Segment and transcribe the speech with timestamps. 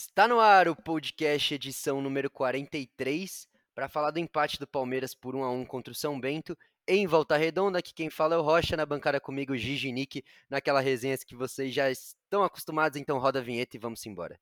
[0.00, 5.34] Está no ar o podcast edição número 43 para falar do empate do Palmeiras por
[5.34, 7.80] 1 a 1 contra o São Bento em Volta Redonda.
[7.80, 11.74] Aqui quem fala é o Rocha, na bancada comigo Gigi Nick, naquela resenha que vocês
[11.74, 14.38] já estão acostumados, então roda a vinheta e vamos embora.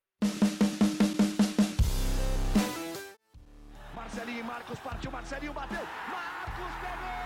[3.95, 7.17] Marcelinho Marcos partiu, Marcelinho bateu, Marcos pegou!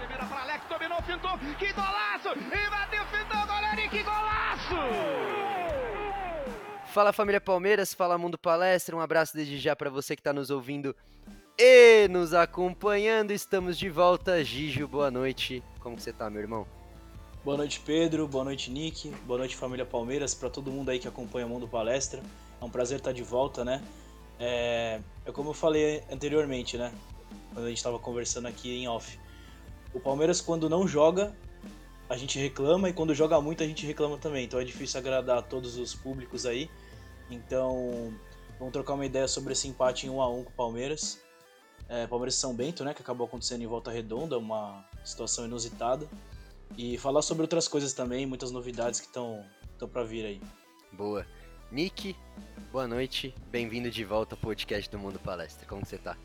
[0.00, 2.30] Primeira para Alex, dominou, fintou, que golaço!
[2.36, 4.47] E bateu, fintou, goleiro, que golaço!
[6.86, 10.50] Fala família Palmeiras, fala Mundo Palestra, um abraço desde já para você que está nos
[10.50, 10.96] ouvindo
[11.58, 13.30] e nos acompanhando.
[13.30, 15.62] Estamos de volta, Gigio, boa noite.
[15.80, 16.66] Como você tá, meu irmão?
[17.44, 18.26] Boa noite, Pedro.
[18.26, 19.10] Boa noite, Nick.
[19.26, 20.34] Boa noite, família Palmeiras.
[20.34, 22.22] Para todo mundo aí que acompanha o Mundo Palestra,
[22.60, 23.82] é um prazer estar de volta, né?
[24.38, 26.92] É, é como eu falei anteriormente, né?
[27.52, 29.18] Quando a gente estava conversando aqui em off.
[29.94, 31.34] O Palmeiras, quando não joga,
[32.08, 34.44] a gente reclama e quando joga muito, a gente reclama também.
[34.44, 36.70] Então é difícil agradar a todos os públicos aí.
[37.30, 38.14] Então,
[38.58, 41.20] vamos trocar uma ideia sobre esse empate em 1 a 1 com o Palmeiras.
[41.88, 46.08] É, Palmeiras e São Bento, né, que acabou acontecendo em Volta Redonda, uma situação inusitada.
[46.76, 49.44] E falar sobre outras coisas também, muitas novidades que estão
[49.90, 50.40] para vir aí.
[50.92, 51.26] Boa.
[51.70, 52.16] Nick,
[52.72, 53.34] boa noite.
[53.50, 55.66] Bem-vindo de volta ao podcast do Mundo Palestra.
[55.66, 56.16] Como você tá?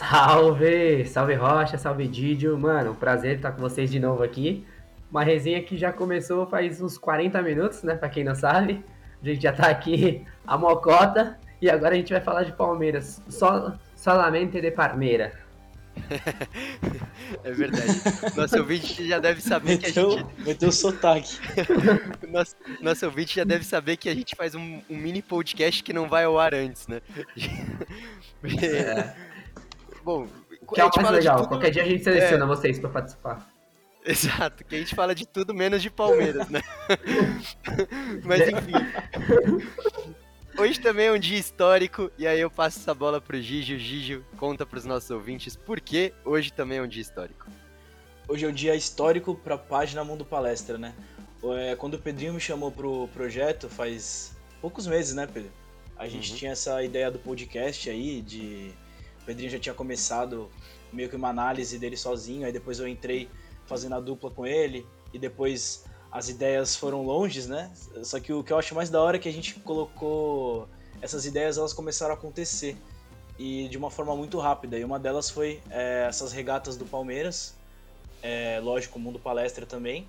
[0.00, 1.04] Salve!
[1.04, 2.58] Salve Rocha, salve Didio.
[2.58, 4.66] Mano, prazer estar com vocês de novo aqui.
[5.10, 7.94] Uma resenha que já começou faz uns 40 minutos, né?
[7.94, 8.82] Pra quem não sabe.
[9.22, 13.22] A gente já tá aqui a mocota e agora a gente vai falar de Palmeiras.
[13.28, 15.38] Só, solamente de Parmeira.
[17.44, 17.92] é verdade.
[18.34, 20.42] Nosso ouvinte já deve saber meteu, que a gente.
[20.46, 21.38] Meteu o sotaque.
[22.26, 25.92] nosso, nosso ouvinte já deve saber que a gente faz um, um mini podcast que
[25.92, 27.02] não vai ao ar antes, né?
[28.62, 29.14] É.
[30.10, 30.28] Bom,
[30.74, 31.36] que é o mais legal.
[31.38, 31.48] Tudo...
[31.48, 32.48] Qualquer dia a gente seleciona é...
[32.48, 33.48] vocês para participar.
[34.04, 36.62] Exato, que a gente fala de tudo menos de Palmeiras, né?
[38.24, 38.72] Mas enfim.
[40.58, 43.74] Hoje também é um dia histórico, e aí eu passo essa bola pro Gigi.
[43.74, 47.46] O Gigi conta pros nossos ouvintes por que hoje também é um dia histórico.
[48.26, 50.94] Hoje é um dia histórico pra página Mundo Palestra, né?
[51.42, 55.50] É, quando o Pedrinho me chamou pro projeto, faz poucos meses, né, Pedro?
[55.96, 56.36] A gente uhum.
[56.38, 58.72] tinha essa ideia do podcast aí, de.
[59.22, 60.50] O Pedrinho já tinha começado
[60.92, 63.28] meio que uma análise dele sozinho, aí depois eu entrei
[63.66, 67.72] fazendo a dupla com ele, e depois as ideias foram longes, né?
[68.02, 70.68] Só que o que eu acho mais da hora é que a gente colocou
[71.00, 72.76] essas ideias, elas começaram a acontecer
[73.38, 74.78] e de uma forma muito rápida.
[74.78, 77.54] E uma delas foi é, essas regatas do Palmeiras,
[78.22, 80.06] é, lógico, o Mundo Palestra também,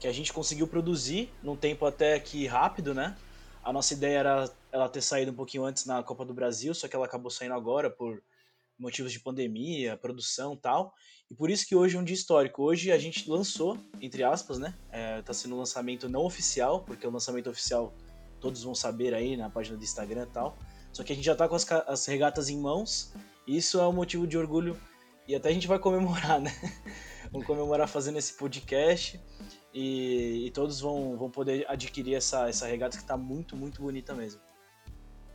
[0.00, 3.16] que a gente conseguiu produzir num tempo até que rápido, né?
[3.62, 6.88] A nossa ideia era ela ter saído um pouquinho antes na Copa do Brasil, só
[6.88, 8.22] que ela acabou saindo agora por
[8.78, 10.92] motivos de pandemia, produção tal.
[11.30, 12.62] E por isso que hoje é um dia histórico.
[12.62, 14.74] Hoje a gente lançou, entre aspas, né?
[14.90, 17.94] É, tá sendo um lançamento não oficial, porque o lançamento oficial
[18.40, 20.58] todos vão saber aí na página do Instagram e tal.
[20.92, 23.12] Só que a gente já tá com as, as regatas em mãos.
[23.46, 24.78] E isso é um motivo de orgulho.
[25.26, 26.52] E até a gente vai comemorar, né?
[27.32, 29.20] Vamos comemorar fazendo esse podcast.
[29.72, 34.14] E, e, todos vão, vão poder adquirir essa, essa regata que tá muito, muito bonita
[34.14, 34.40] mesmo.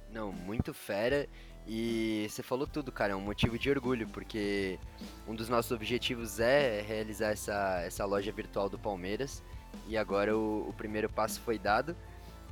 [0.09, 1.27] Não, muito fera.
[1.71, 4.79] E você falou tudo, cara, é um motivo de orgulho, porque
[5.27, 9.43] um dos nossos objetivos é realizar essa, essa loja virtual do Palmeiras.
[9.87, 11.95] E agora o, o primeiro passo foi dado.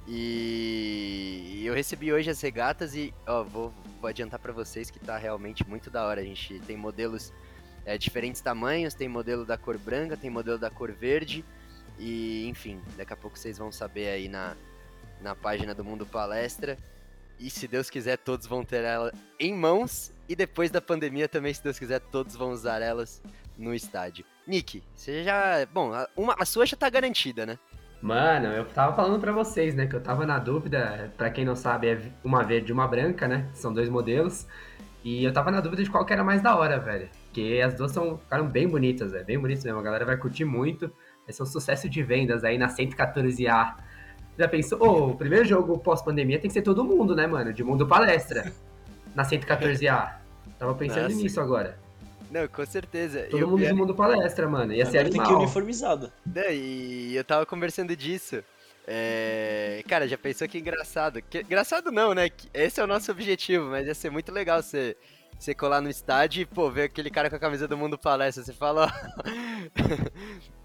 [0.07, 5.17] E eu recebi hoje as regatas e ó, vou, vou adiantar para vocês que tá
[5.17, 6.21] realmente muito da hora.
[6.21, 7.33] A gente tem modelos
[7.87, 11.43] é, diferentes tamanhos, tem modelo da cor branca, tem modelo da cor verde.
[11.97, 14.55] E enfim, daqui a pouco vocês vão saber aí na,
[15.19, 16.77] na página do Mundo Palestra.
[17.39, 20.11] E se Deus quiser, todos vão ter ela em mãos.
[20.27, 23.21] E depois da pandemia também, se Deus quiser, todos vão usar elas
[23.57, 24.25] no estádio.
[24.45, 25.65] Nick, você já.
[25.73, 27.57] Bom, uma, a sua já tá garantida, né?
[28.01, 29.87] Mano, eu tava falando para vocês, né?
[29.87, 31.11] Que eu tava na dúvida.
[31.17, 33.49] para quem não sabe, é uma verde e uma branca, né?
[33.53, 34.47] São dois modelos.
[35.03, 37.09] E eu tava na dúvida de qual que era mais da hora, velho.
[37.25, 39.25] Porque as duas são, ficaram bem bonitas, velho.
[39.25, 39.79] Bem bonitas mesmo.
[39.79, 40.91] A galera vai curtir muito.
[41.25, 43.75] Vai ser um sucesso de vendas aí na 114A
[44.37, 44.77] já pensou?
[44.81, 47.51] Oh, o primeiro jogo pós-pandemia tem que ser todo mundo, né, mano?
[47.51, 48.51] De mundo palestra.
[49.15, 50.15] na 114A.
[50.59, 51.15] Tava pensando Nossa.
[51.15, 51.77] nisso agora.
[52.29, 53.27] Não, com certeza.
[53.31, 54.73] Todo eu, mundo de mundo palestra, mano.
[54.73, 55.25] Ia ser animal.
[55.25, 56.11] tem que ir uniformizado.
[56.51, 58.43] E eu tava conversando disso.
[58.85, 59.83] É...
[59.87, 61.21] Cara, já pensou que engraçado.
[61.21, 61.39] Que...
[61.39, 62.29] Engraçado não, né?
[62.53, 64.95] Esse é o nosso objetivo, mas ia ser muito legal você,
[65.39, 68.43] você colar no estádio e, pô, ver aquele cara com a camisa do Mundo Palestra.
[68.43, 69.17] Você fala, ó.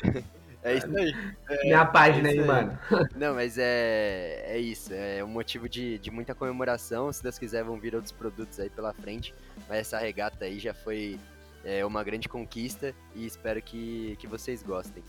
[0.63, 1.15] É isso aí.
[1.49, 2.79] É, Minha página é aí, mano.
[3.17, 4.93] Não, mas é, é isso.
[4.95, 7.13] É um motivo de, de muita comemoração.
[7.13, 9.35] Se Deus quiser, vão vir outros produtos aí pela frente.
[9.69, 11.19] Mas essa regata aí já foi
[11.65, 15.03] é, uma grande conquista e espero que, que vocês gostem.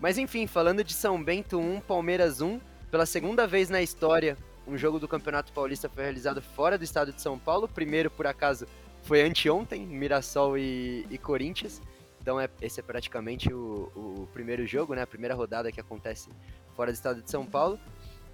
[0.00, 2.60] Mas enfim, falando de São Bento 1, Palmeiras 1,
[2.90, 4.36] pela segunda vez na história,
[4.66, 7.68] um jogo do Campeonato Paulista foi realizado fora do estado de São Paulo.
[7.68, 8.66] Primeiro, por acaso,
[9.02, 11.80] foi anteontem, Mirassol e, e Corinthians.
[12.26, 15.02] Então é, esse é praticamente o, o, primeiro jogo, né?
[15.02, 16.28] A primeira rodada que acontece
[16.74, 17.78] fora do estado de São Paulo.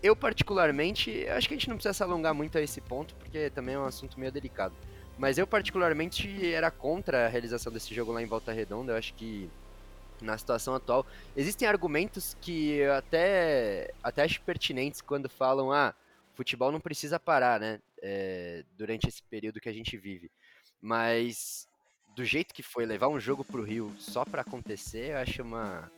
[0.03, 3.51] Eu, particularmente, acho que a gente não precisa se alongar muito a esse ponto, porque
[3.51, 4.75] também é um assunto meio delicado.
[5.19, 8.93] Mas eu, particularmente, era contra a realização desse jogo lá em Volta Redonda.
[8.93, 9.51] Eu acho que
[10.23, 11.05] na situação atual.
[11.37, 15.95] Existem argumentos que eu até, até acho pertinentes quando falam, ah,
[16.33, 17.79] futebol não precisa parar, né?
[18.01, 20.31] É, durante esse período que a gente vive.
[20.81, 21.69] Mas
[22.15, 25.91] do jeito que foi levar um jogo pro Rio só para acontecer, eu acho uma,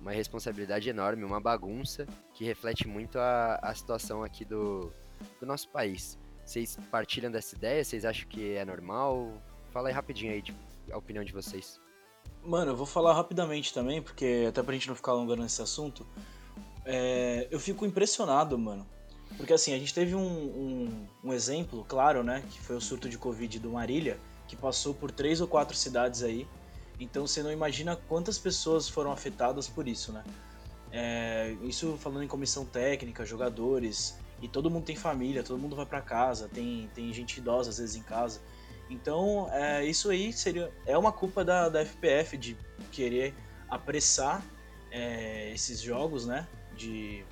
[0.00, 4.92] uma responsabilidade enorme, uma bagunça que reflete muito a, a situação aqui do,
[5.40, 6.18] do nosso país.
[6.44, 7.84] Vocês partilham dessa ideia?
[7.84, 9.42] Vocês acham que é normal?
[9.70, 10.54] Fala aí rapidinho aí de,
[10.90, 11.80] a opinião de vocês.
[12.44, 16.06] Mano, eu vou falar rapidamente também, porque até pra gente não ficar alongando nesse assunto.
[16.84, 18.86] É, eu fico impressionado, mano.
[19.36, 22.42] Porque assim, a gente teve um, um, um, exemplo, claro, né?
[22.50, 24.18] Que foi o surto de Covid do Marília,
[24.52, 26.46] que passou por três ou quatro cidades aí.
[27.00, 30.22] Então você não imagina quantas pessoas foram afetadas por isso, né?
[30.92, 35.86] É, isso falando em comissão técnica, jogadores, e todo mundo tem família, todo mundo vai
[35.86, 38.42] para casa, tem, tem gente idosa às vezes em casa.
[38.90, 42.54] Então, é, isso aí seria é uma culpa da, da FPF de
[42.90, 43.34] querer
[43.70, 44.44] apressar
[44.90, 46.46] é, esses jogos, né?
[46.76, 47.24] De,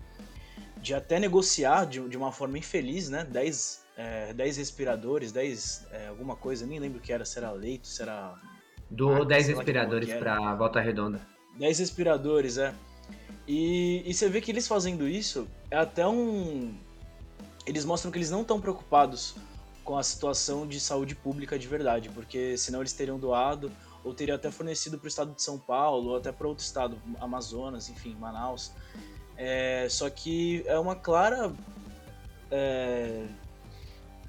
[0.79, 3.25] de até negociar de, de uma forma infeliz, né?
[3.25, 7.50] 10, é, 10 respiradores, 10 é, alguma coisa, nem lembro o que era, se era
[7.50, 8.35] leito, se era.
[8.88, 11.20] Do 10 respiradores para Volta Redonda.
[11.58, 12.75] 10 respiradores, é.
[13.47, 16.75] E, e você vê que eles fazendo isso é até um.
[17.67, 19.37] Eles mostram que eles não estão preocupados
[19.85, 23.70] com a situação de saúde pública de verdade, porque senão eles teriam doado
[24.02, 26.97] ou teriam até fornecido para o estado de São Paulo ou até para outro estado,
[27.20, 28.73] Amazonas, enfim, Manaus.
[29.37, 31.52] É, só que é uma clara.
[32.50, 33.26] É,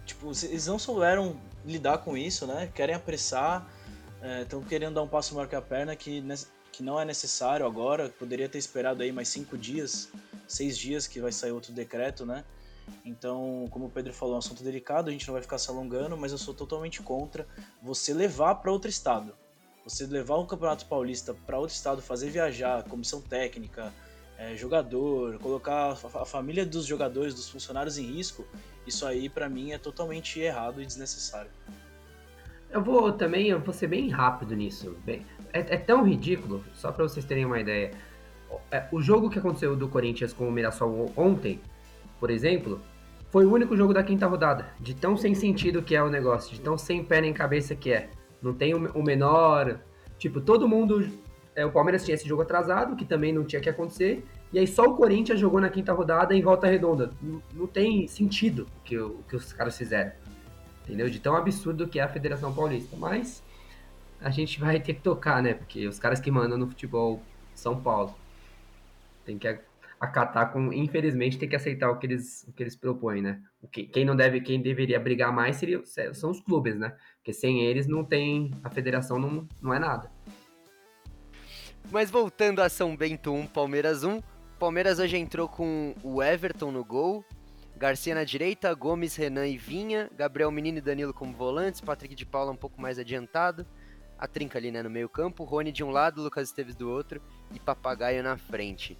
[0.05, 2.71] tipo, eles não souberam lidar com isso, né?
[2.73, 3.67] Querem apressar,
[4.41, 6.23] estão é, querendo dar um passo maior que a perna que,
[6.71, 8.09] que não é necessário agora.
[8.09, 10.09] Poderia ter esperado aí mais cinco dias,
[10.47, 12.43] seis dias que vai sair outro decreto, né?
[13.05, 15.69] Então, como o Pedro falou, é um assunto delicado, a gente não vai ficar se
[15.69, 17.47] alongando, mas eu sou totalmente contra
[17.81, 19.33] você levar para outro estado.
[19.83, 23.93] Você levar o Campeonato Paulista para outro estado, fazer viajar, comissão técnica,
[24.41, 28.43] é, jogador, colocar a família dos jogadores, dos funcionários em risco,
[28.87, 31.51] isso aí para mim é totalmente errado e desnecessário.
[32.71, 34.97] Eu vou também, eu vou ser bem rápido nisso.
[35.05, 37.91] Bem, é, é tão ridículo, só para vocês terem uma ideia.
[38.71, 41.61] É, o jogo que aconteceu do Corinthians com o Mirassol ontem,
[42.19, 42.81] por exemplo,
[43.29, 44.73] foi o único jogo da quinta rodada.
[44.79, 47.91] De tão sem sentido que é o negócio, de tão sem pé nem cabeça que
[47.91, 48.09] é.
[48.41, 49.79] Não tem o menor.
[50.17, 51.07] Tipo, todo mundo.
[51.55, 54.23] É, o Palmeiras tinha esse jogo atrasado, que também não tinha que acontecer.
[54.53, 57.11] E aí só o Corinthians jogou na quinta rodada em volta redonda.
[57.21, 58.95] Não, não tem sentido o que,
[59.27, 60.11] que os caras fizeram.
[60.83, 61.09] Entendeu?
[61.09, 62.95] De tão absurdo que é a Federação Paulista.
[62.97, 63.43] Mas
[64.19, 65.53] a gente vai ter que tocar, né?
[65.53, 67.21] Porque os caras que mandam no futebol
[67.53, 68.15] São Paulo.
[69.25, 69.47] Tem que
[70.01, 73.39] acatar com, infelizmente, tem que aceitar o que eles, o que eles propõem, né?
[73.61, 75.79] O que, quem não deve, quem deveria brigar mais seria,
[76.13, 76.95] são os clubes, né?
[77.17, 80.11] Porque sem eles não tem, a federação não, não é nada.
[81.89, 84.21] Mas voltando a São Bento 1, Palmeiras 1,
[84.59, 87.25] Palmeiras hoje entrou com o Everton no gol,
[87.75, 92.25] Garcia na direita, Gomes, Renan e Vinha, Gabriel Menino e Danilo como volantes, Patrick de
[92.27, 93.65] Paula um pouco mais adiantado,
[94.19, 97.19] a trinca ali né, no meio campo, Rony de um lado, Lucas Esteves do outro
[97.51, 98.95] e Papagaio na frente.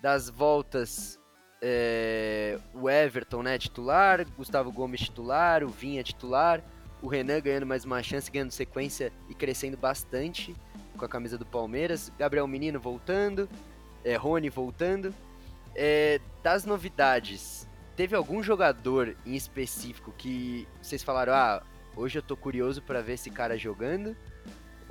[0.00, 1.18] Das voltas,
[1.60, 6.62] é, o Everton, né, titular, Gustavo Gomes titular, o Vinha titular,
[7.02, 10.54] o Renan ganhando mais uma chance, ganhando sequência e crescendo bastante
[10.96, 13.48] com a camisa do Palmeiras, Gabriel Menino voltando,
[14.04, 15.14] é, Rony voltando.
[15.74, 21.62] É, das novidades, teve algum jogador em específico que vocês falaram, ah,
[21.96, 24.16] hoje eu tô curioso para ver esse cara jogando?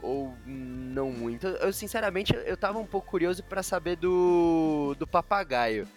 [0.04, 1.48] ou não muito.
[1.48, 5.88] Eu, sinceramente, eu tava um pouco curioso para saber do, do papagaio.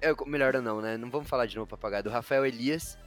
[0.00, 0.96] É, melhor não, né?
[0.96, 2.02] Não vamos falar de novo papagaio.
[2.02, 2.98] Do Rafael Elias.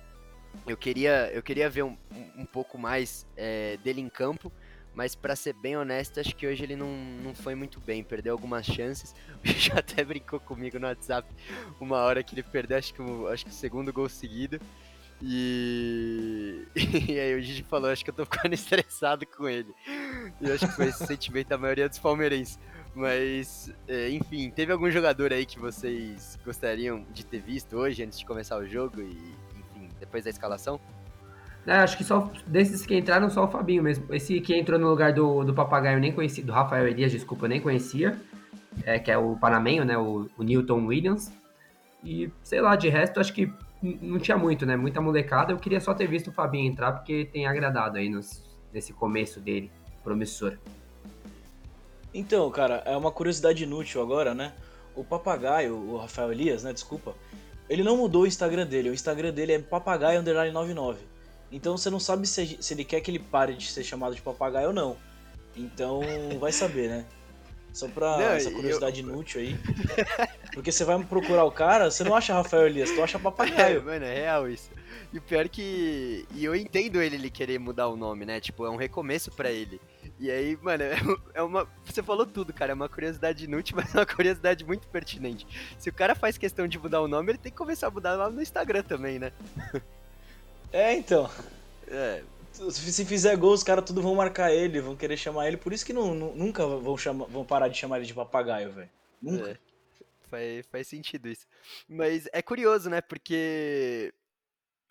[0.65, 1.97] Eu queria, eu queria ver um,
[2.37, 4.49] um pouco mais é, dele em campo,
[4.95, 6.89] mas para ser bem honesto, acho que hoje ele não,
[7.21, 9.13] não foi muito bem, perdeu algumas chances.
[9.43, 11.29] O já até brincou comigo no WhatsApp
[11.79, 14.59] uma hora que ele perdeu, acho que, acho que o segundo gol seguido.
[15.21, 16.65] E...
[16.75, 19.73] e aí o Gigi falou, acho que eu tô ficando estressado com ele.
[20.41, 22.57] E acho que foi esse sentimento da maioria dos palmeirenses.
[22.95, 28.17] Mas, é, enfim, teve algum jogador aí que vocês gostariam de ter visto hoje, antes
[28.17, 30.79] de começar o jogo e, enfim, depois da escalação?
[31.67, 34.13] É, acho que só desses que entraram, só o Fabinho mesmo.
[34.13, 37.49] Esse que entrou no lugar do, do Papagaio, nem conhecia, do Rafael Elias, desculpa, eu
[37.49, 38.19] nem conhecia.
[38.83, 39.97] é, que é o panamenho, né?
[39.97, 41.31] O, o Newton Williams.
[42.03, 44.75] E, sei lá, de resto, acho que não tinha muito, né?
[44.75, 45.53] Muita molecada.
[45.53, 49.39] Eu queria só ter visto o Fabinho entrar, porque tem agradado aí nos, nesse começo
[49.39, 49.71] dele,
[50.03, 50.57] promissor.
[52.13, 54.53] Então, cara, é uma curiosidade inútil agora, né?
[54.95, 56.71] O papagaio, o Rafael Elias, né?
[56.71, 57.15] Desculpa.
[57.67, 58.89] Ele não mudou o Instagram dele.
[58.89, 61.14] O Instagram dele é papagaio underline 99.
[61.51, 64.21] Então você não sabe se, se ele quer que ele pare de ser chamado de
[64.21, 64.97] papagaio ou não.
[65.55, 66.01] Então
[66.39, 67.05] vai saber, né?
[67.75, 69.07] Só pra não, essa curiosidade eu...
[69.07, 69.59] inútil aí.
[70.53, 73.79] Porque você vai procurar o cara, você não acha Rafael Elias, tu acha papagaio.
[73.81, 74.69] É, mano, é real isso.
[75.11, 76.25] E o pior que.
[76.33, 78.39] E eu entendo ele, ele querer mudar o nome, né?
[78.39, 79.81] Tipo, é um recomeço para ele.
[80.17, 80.83] E aí, mano,
[81.33, 81.67] é uma.
[81.83, 82.71] Você falou tudo, cara.
[82.71, 85.45] É uma curiosidade inútil, mas é uma curiosidade muito pertinente.
[85.77, 88.15] Se o cara faz questão de mudar o nome, ele tem que começar a mudar
[88.15, 89.33] lá no Instagram também, né?
[90.75, 91.29] É, então.
[91.87, 92.21] É.
[92.51, 95.55] Se fizer gol, os caras tudo vão marcar ele, vão querer chamar ele.
[95.55, 98.89] Por isso que não, nunca vão, chamar, vão parar de chamar ele de papagaio, velho.
[99.21, 99.51] Nunca.
[99.51, 99.57] É.
[100.29, 101.47] Faz, faz sentido isso.
[101.87, 102.99] Mas é curioso, né?
[102.99, 104.13] Porque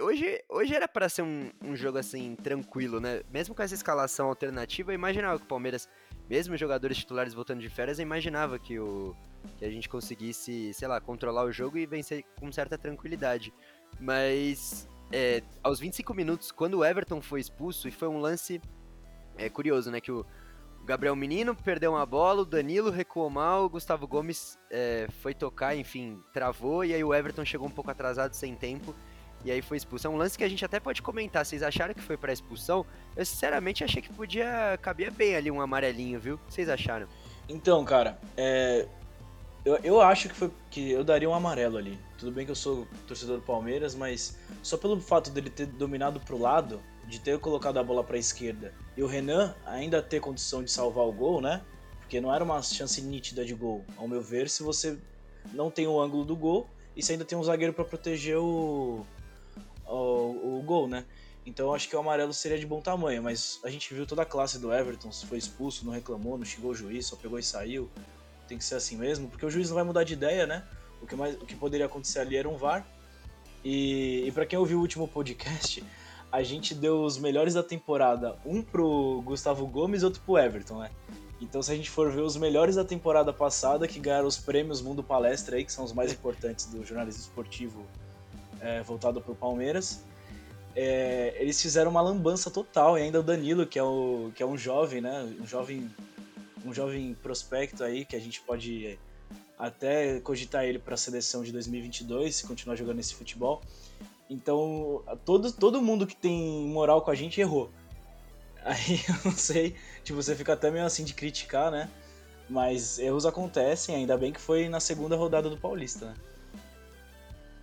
[0.00, 3.23] hoje, hoje era para ser um, um, jogo assim, tranquilo, né?
[3.31, 5.87] Mesmo com essa escalação alternativa, eu imaginava que o Palmeiras,
[6.31, 9.14] mesmo jogadores titulares voltando de férias, eu imaginava que, o,
[9.59, 13.53] que a gente conseguisse, sei lá, controlar o jogo e vencer com certa tranquilidade.
[14.00, 18.61] Mas é, aos 25 minutos, quando o Everton foi expulso, e foi um lance
[19.38, 20.00] é, curioso, né?
[20.00, 20.26] Que o
[20.85, 25.76] Gabriel Menino perdeu uma bola, o Danilo recuou mal, o Gustavo Gomes é, foi tocar,
[25.76, 28.92] enfim, travou, e aí o Everton chegou um pouco atrasado, sem tempo
[29.44, 30.14] e aí foi expulsão.
[30.14, 31.44] Um lance que a gente até pode comentar.
[31.44, 32.85] Vocês acharam que foi para expulsão?
[33.14, 36.40] Eu sinceramente achei que podia caber bem ali um amarelinho, viu?
[36.49, 37.06] Vocês acharam?
[37.47, 38.88] Então, cara, é...
[39.64, 41.99] eu, eu acho que foi que eu daria um amarelo ali.
[42.18, 46.21] Tudo bem que eu sou torcedor do Palmeiras, mas só pelo fato dele ter dominado
[46.21, 50.21] pro lado, de ter colocado a bola para a esquerda, e o Renan ainda ter
[50.21, 51.62] condição de salvar o gol, né?
[52.00, 54.99] Porque não era uma chance nítida de gol, ao meu ver, se você
[55.52, 59.04] não tem o ângulo do gol e se ainda tem um zagueiro para proteger o
[59.87, 61.04] o, o gol, né?
[61.47, 64.26] Então acho que o amarelo seria de bom tamanho, mas a gente viu toda a
[64.26, 67.90] classe do Everton, foi expulso, não reclamou, não xingou o juiz, só pegou e saiu.
[68.47, 70.65] Tem que ser assim mesmo, porque o juiz não vai mudar de ideia, né?
[71.01, 72.87] O que, mais, o que poderia acontecer ali era um VAR.
[73.65, 75.83] E, e para quem ouviu o último podcast,
[76.31, 80.81] a gente deu os melhores da temporada, um pro Gustavo Gomes e outro pro Everton,
[80.81, 80.91] né?
[81.41, 84.81] Então se a gente for ver os melhores da temporada passada, que ganharam os prêmios
[84.81, 87.85] Mundo Palestra aí, que são os mais importantes do jornalismo esportivo
[88.61, 90.03] é, voltado para o Palmeiras.
[90.75, 94.47] É, eles fizeram uma lambança total e ainda o Danilo, que é, o, que é
[94.47, 95.33] um jovem, né?
[95.41, 95.89] Um jovem,
[96.64, 98.99] um jovem prospecto aí que a gente pode
[99.59, 103.62] até cogitar ele para a seleção de 2022 se continuar jogando esse futebol.
[104.28, 107.71] Então, todo, todo mundo que tem moral com a gente errou.
[108.64, 111.90] Aí eu não sei, tipo, você fica até meio assim de criticar, né?
[112.49, 116.14] Mas erros acontecem, ainda bem que foi na segunda rodada do Paulista, né?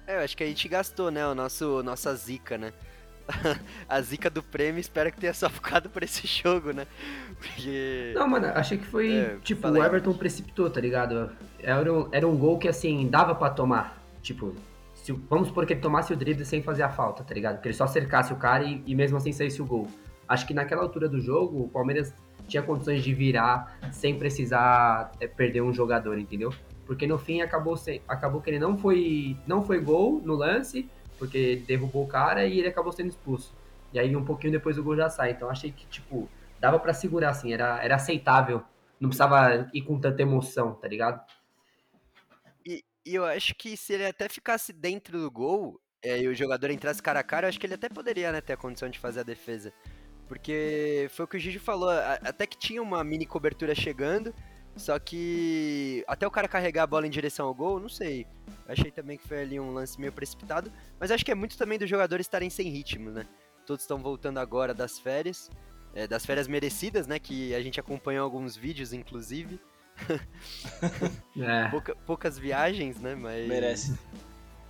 [0.08, 2.74] É, eu acho que a gente gastou, né, o nosso, nossa zica, né?
[3.88, 6.86] a zica do prêmio, espero que tenha só ficado por esse jogo, né?
[7.40, 8.12] Porque...
[8.16, 11.32] Não, mano, achei que foi, é, tipo, o Everton precipitou, tá ligado?
[11.60, 14.02] Era um, era um gol que, assim, dava para tomar.
[14.22, 14.56] Tipo,
[14.94, 17.62] se, vamos supor que ele tomasse o drible sem fazer a falta, tá ligado?
[17.62, 19.88] Que ele só cercasse o cara e, e mesmo assim saísse o gol.
[20.28, 22.14] Acho que naquela altura do jogo, o Palmeiras
[22.48, 26.54] tinha condições de virar sem precisar é, perder um jogador, entendeu?
[26.92, 30.90] porque no fim acabou, sem, acabou que ele não foi, não foi gol no lance,
[31.22, 33.54] porque derrubou o cara e ele acabou sendo expulso.
[33.94, 35.30] E aí um pouquinho depois o gol já sai.
[35.30, 36.28] Então achei que, tipo,
[36.60, 38.64] dava para segurar, assim, era, era aceitável.
[39.00, 41.24] Não precisava ir com tanta emoção, tá ligado?
[42.66, 46.34] E, e eu acho que se ele até ficasse dentro do gol é, e o
[46.34, 48.90] jogador entrasse cara a cara, eu acho que ele até poderia né, ter a condição
[48.90, 49.72] de fazer a defesa.
[50.28, 54.34] Porque foi o que o Gigi falou, até que tinha uma mini cobertura chegando,
[54.76, 58.26] só que até o cara carregar a bola em direção ao gol, não sei.
[58.68, 60.72] Achei também que foi ali um lance meio precipitado.
[61.00, 63.26] Mas acho que é muito também dos jogadores estarem sem ritmo, né?
[63.66, 65.50] Todos estão voltando agora das férias.
[65.94, 67.20] É, das férias merecidas, né?
[67.20, 69.60] Que a gente acompanhou alguns vídeos, inclusive.
[71.38, 71.68] é.
[71.70, 73.14] Pouca, poucas viagens, né?
[73.14, 73.48] Mas.
[73.48, 74.00] Merece.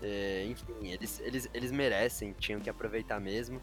[0.01, 3.61] É, enfim, eles, eles, eles merecem, tinham que aproveitar mesmo.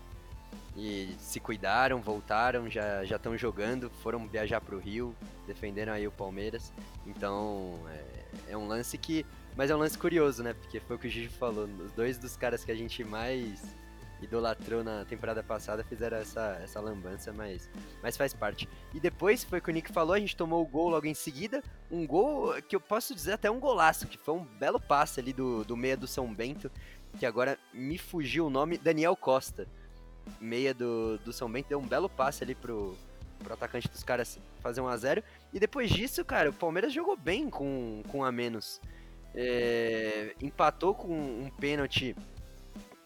[0.78, 5.12] E se cuidaram, voltaram, já estão jogando, foram viajar para o Rio,
[5.44, 6.72] defenderam aí o Palmeiras.
[7.04, 9.26] Então é, é, um lance que.
[9.56, 10.54] Mas é um lance curioso, né?
[10.54, 11.64] Porque foi o que o Gigi falou.
[11.84, 13.74] Os dois dos caras que a gente mais
[14.22, 17.68] idolatrou na temporada passada fizeram essa, essa lambança, mas,
[18.00, 18.68] mas faz parte.
[18.94, 21.14] E depois foi o que o Nick falou, a gente tomou o gol logo em
[21.14, 21.60] seguida.
[21.90, 25.32] Um gol que eu posso dizer até um golaço, que foi um belo passe ali
[25.32, 26.70] do, do meia do São Bento,
[27.18, 29.66] que agora me fugiu o nome, Daniel Costa
[30.40, 32.96] meia do, do São Bento, deu um belo passe ali pro,
[33.38, 37.16] pro atacante dos caras fazer 1 a 0 E depois disso, cara, o Palmeiras jogou
[37.16, 38.80] bem com, com a menos.
[39.34, 42.16] É, empatou com um pênalti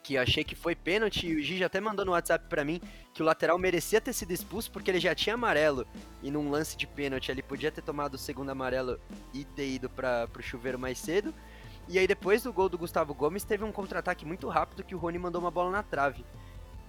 [0.03, 2.81] que achei que foi pênalti, o Gigi até mandou no WhatsApp para mim
[3.15, 5.87] que o lateral merecia ter sido expulso porque ele já tinha amarelo
[6.23, 8.99] e num lance de pênalti ele podia ter tomado o segundo amarelo
[9.33, 11.33] e ter ido para pro chuveiro mais cedo.
[11.89, 14.99] E aí depois do gol do Gustavo Gomes teve um contra-ataque muito rápido que o
[14.99, 16.25] Rony mandou uma bola na trave.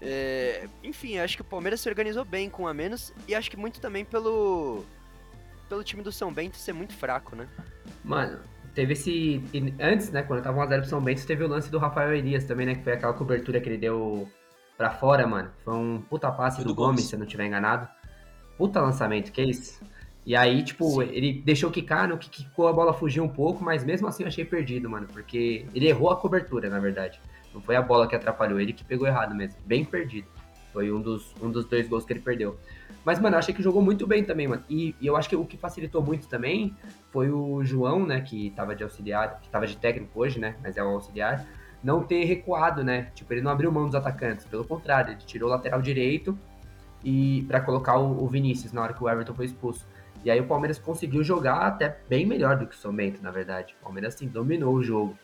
[0.03, 3.55] É, enfim, acho que o Palmeiras se organizou bem com a menos e acho que
[3.55, 4.83] muito também pelo
[5.69, 7.47] pelo time do São Bento ser muito fraco, né?
[8.03, 8.39] Mano,
[8.75, 9.41] teve esse.
[9.79, 12.65] Antes, né, quando tava 1x0 pro São Bento, teve o lance do Rafael Elias também,
[12.65, 12.75] né?
[12.75, 14.29] Que foi aquela cobertura que ele deu
[14.77, 15.51] pra fora, mano.
[15.63, 17.87] Foi um puta passe do, do Gomes, Gomes, se eu não tiver enganado.
[18.57, 19.81] Puta lançamento, que isso?
[20.25, 21.09] E aí, tipo, Sim.
[21.11, 24.27] ele deixou quicar, no que quicou a bola fugiu um pouco, mas mesmo assim eu
[24.27, 25.07] achei perdido, mano.
[25.07, 27.19] Porque ele errou a cobertura, na verdade.
[27.53, 29.57] Não foi a bola que atrapalhou, ele que pegou errado mesmo.
[29.65, 30.27] Bem perdido.
[30.71, 32.57] Foi um dos, um dos dois gols que ele perdeu.
[33.05, 34.63] Mas, mano, eu achei que jogou muito bem também, mano.
[34.69, 36.75] E, e, eu acho que o que facilitou muito também
[37.11, 40.77] foi o João, né, que tava de auxiliar, que tava de técnico hoje, né, mas
[40.77, 41.45] é o auxiliar,
[41.83, 43.11] não ter recuado, né?
[43.13, 46.37] Tipo, ele não abriu mão dos atacantes, pelo contrário, ele tirou o lateral direito
[47.03, 49.85] e para colocar o, o, Vinícius na hora que o Everton foi expulso.
[50.23, 53.75] E aí o Palmeiras conseguiu jogar até bem melhor do que o São na verdade.
[53.81, 55.17] O Palmeiras, assim, dominou o jogo.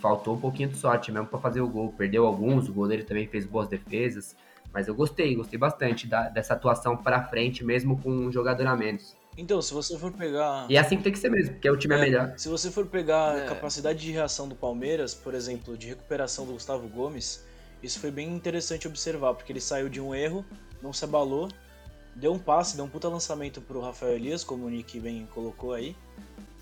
[0.00, 1.92] Faltou um pouquinho de sorte mesmo para fazer o gol.
[1.92, 4.36] Perdeu alguns, o goleiro também fez boas defesas.
[4.72, 8.76] Mas eu gostei, gostei bastante da, dessa atuação para frente, mesmo com um jogador a
[8.76, 9.16] menos.
[9.36, 10.66] Então, se você for pegar.
[10.68, 12.34] E é assim que tem que ser mesmo, porque o time é, é melhor.
[12.36, 13.44] Se você for pegar é.
[13.44, 17.44] a capacidade de reação do Palmeiras, por exemplo, de recuperação do Gustavo Gomes,
[17.82, 20.44] isso foi bem interessante observar, porque ele saiu de um erro,
[20.82, 21.48] não se abalou,
[22.14, 25.72] deu um passe, deu um puta lançamento pro Rafael Elias, como o Nick bem colocou
[25.72, 25.96] aí.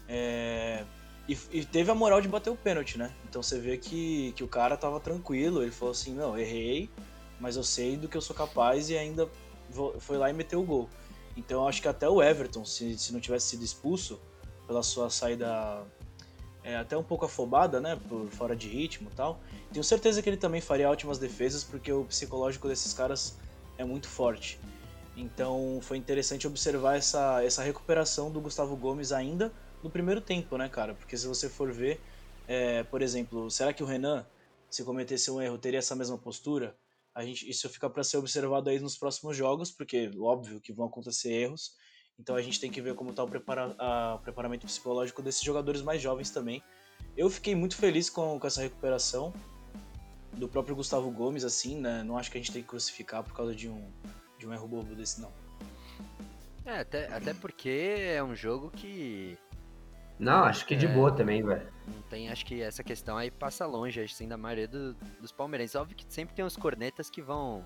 [0.09, 0.85] É...
[1.29, 3.15] E, e, teve a moral de bater o pênalti, né?
[3.29, 6.91] Então você vê que, que o cara tava tranquilo, ele falou assim, não, errei,
[7.39, 9.29] mas eu sei do que eu sou capaz e ainda
[9.71, 10.89] vou, foi lá e meteu o gol.
[11.37, 14.21] Então eu acho que até o Everton, se, se não tivesse sido expulso
[14.67, 15.85] pela sua saída
[16.65, 19.41] é, até um pouco afobada, né, por fora de ritmo e tal,
[19.73, 23.39] tenho certeza que ele também faria ótimas defesas porque o psicológico desses caras
[23.79, 24.59] é muito forte.
[25.17, 30.69] Então foi interessante observar essa, essa recuperação do Gustavo Gomes ainda no primeiro tempo, né,
[30.69, 30.95] cara?
[30.95, 32.01] Porque se você for ver,
[32.47, 34.27] é, por exemplo, será que o Renan,
[34.71, 36.77] se cometesse um erro, teria essa mesma postura?
[37.15, 40.87] A gente, isso fica para ser observado aí nos próximos jogos, porque óbvio que vão
[40.87, 41.73] acontecer erros.
[42.19, 45.83] Então a gente tem que ver como está o prepara, a, preparamento psicológico desses jogadores
[45.83, 46.63] mais jovens também.
[47.17, 49.33] Eu fiquei muito feliz com, com essa recuperação
[50.33, 52.03] do próprio Gustavo Gomes, assim, né?
[52.03, 53.91] Não acho que a gente tem que crucificar por causa de um,
[54.39, 55.33] de um erro bobo desse, não.
[56.65, 59.37] É, até, até porque é um jogo que
[60.23, 61.67] não, acho que é, de boa também, velho.
[61.85, 65.75] Não tem, acho que essa questão aí passa longe, assim, da maioria do, dos palmeirenses.
[65.75, 67.65] Óbvio que sempre tem uns cornetas que vão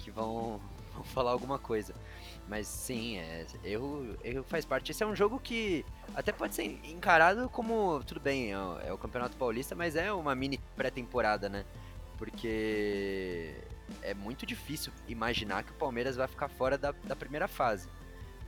[0.00, 0.60] que vão,
[0.92, 1.94] vão falar alguma coisa.
[2.46, 4.92] Mas sim, é, erro, erro faz parte.
[4.92, 5.82] Esse é um jogo que
[6.14, 10.34] até pode ser encarado como, tudo bem, é, é o Campeonato Paulista, mas é uma
[10.34, 11.64] mini pré-temporada, né?
[12.18, 13.54] Porque
[14.02, 17.88] é muito difícil imaginar que o Palmeiras vai ficar fora da, da primeira fase.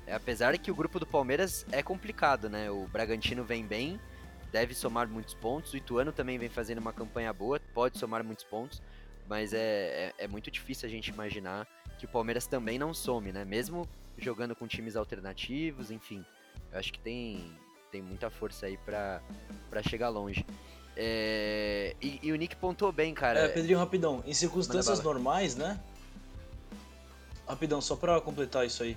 [0.09, 2.71] Apesar que o grupo do Palmeiras é complicado, né?
[2.71, 4.01] O Bragantino vem bem,
[4.51, 5.73] deve somar muitos pontos.
[5.73, 8.83] O Ituano também vem fazendo uma campanha boa, pode somar muitos pontos.
[9.29, 11.67] Mas é, é, é muito difícil a gente imaginar
[11.99, 13.45] que o Palmeiras também não some, né?
[13.45, 16.25] Mesmo jogando com times alternativos, enfim.
[16.73, 17.53] Eu acho que tem,
[17.93, 19.23] tem muita força aí para
[19.89, 20.45] chegar longe.
[20.97, 23.41] É, e, e, o Nick pontuou bem, cara.
[23.41, 24.23] É, Pedrinho, rapidão.
[24.27, 25.81] Em circunstâncias normais, né?
[27.47, 28.97] Rapidão, só pra completar isso aí.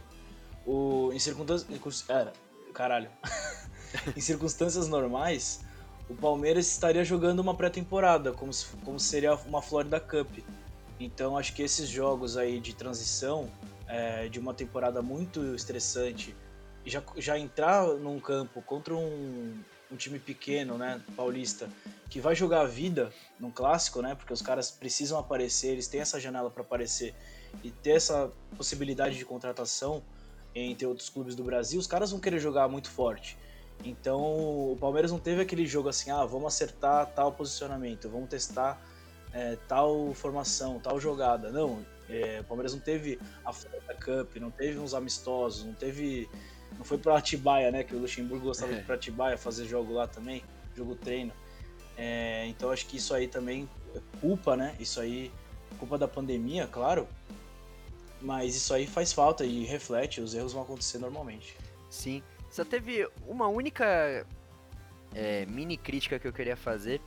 [0.66, 2.10] O, em circunstâncias.
[2.10, 2.34] Era,
[2.74, 3.10] caralho.
[4.16, 5.62] em circunstâncias normais,
[6.10, 10.30] o Palmeiras estaria jogando uma pré-temporada, como, se, como seria uma Florida Cup.
[11.00, 13.50] Então acho que esses jogos aí de transição,
[13.88, 16.36] é, de uma temporada muito estressante,
[16.86, 19.58] já, já entrar num campo contra um,
[19.92, 21.70] um time pequeno, né, paulista,
[22.10, 26.02] que vai jogar a vida num clássico, né, porque os caras precisam aparecer, eles têm
[26.02, 27.14] essa janela para aparecer
[27.64, 30.04] e ter essa possibilidade de contratação,
[30.56, 33.38] entre outros clubes do Brasil, os caras vão querer jogar muito forte.
[33.84, 34.22] Então
[34.72, 38.82] o Palmeiras não teve aquele jogo assim, ah, vamos acertar tal posicionamento, vamos testar
[39.34, 41.52] é, tal formação, tal jogada.
[41.52, 46.30] Não, é, o Palmeiras não teve a Florida Cup, não teve uns amistosos, não teve.
[46.78, 47.84] Não foi para Atibaia, né?
[47.84, 48.76] Que o Luxemburgo gostava é.
[48.76, 50.44] de ir pra Atibaia fazer jogo lá também,
[50.76, 51.32] jogo treino.
[51.98, 54.76] É, então acho que isso aí também é culpa, né?
[54.80, 55.32] Isso aí,
[55.78, 57.08] culpa da pandemia, claro,
[58.24, 61.58] mas isso aí faz falta e reflete, os erros vão acontecer normalmente.
[61.90, 62.24] Sim.
[62.50, 64.26] Só teve uma única
[65.14, 67.02] é, mini crítica que eu queria fazer,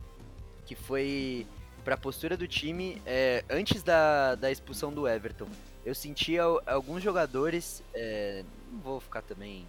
[0.66, 1.46] que foi
[1.82, 5.48] para a postura do time é, antes da, da expulsão do Everton.
[5.84, 9.66] eu senti alguns jogadores, é, não vou ficar também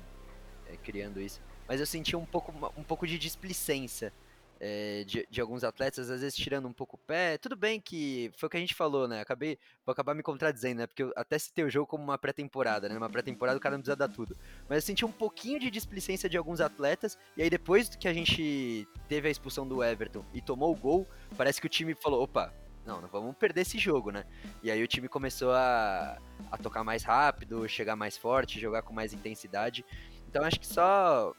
[0.67, 4.11] é, criando isso, mas eu senti um pouco, um pouco de displicência
[4.59, 7.37] é, de, de, alguns atletas, às vezes tirando um pouco o pé.
[7.37, 9.21] Tudo bem que foi o que a gente falou, né?
[9.21, 10.87] Acabei, vou acabar me contradizendo, né?
[10.87, 12.97] Porque eu até citei o jogo como uma pré-temporada, né?
[12.97, 14.37] Uma pré-temporada o cara não precisa dar tudo.
[14.67, 18.13] Mas eu senti um pouquinho de displicência de alguns atletas, e aí depois que a
[18.13, 22.23] gente teve a expulsão do Everton e tomou o gol, parece que o time falou,
[22.23, 22.53] opa,
[22.85, 24.23] não, não vamos perder esse jogo, né?
[24.63, 26.17] E aí o time começou a,
[26.49, 29.85] a tocar mais rápido, chegar mais forte, jogar com mais intensidade.
[30.29, 31.33] Então acho que só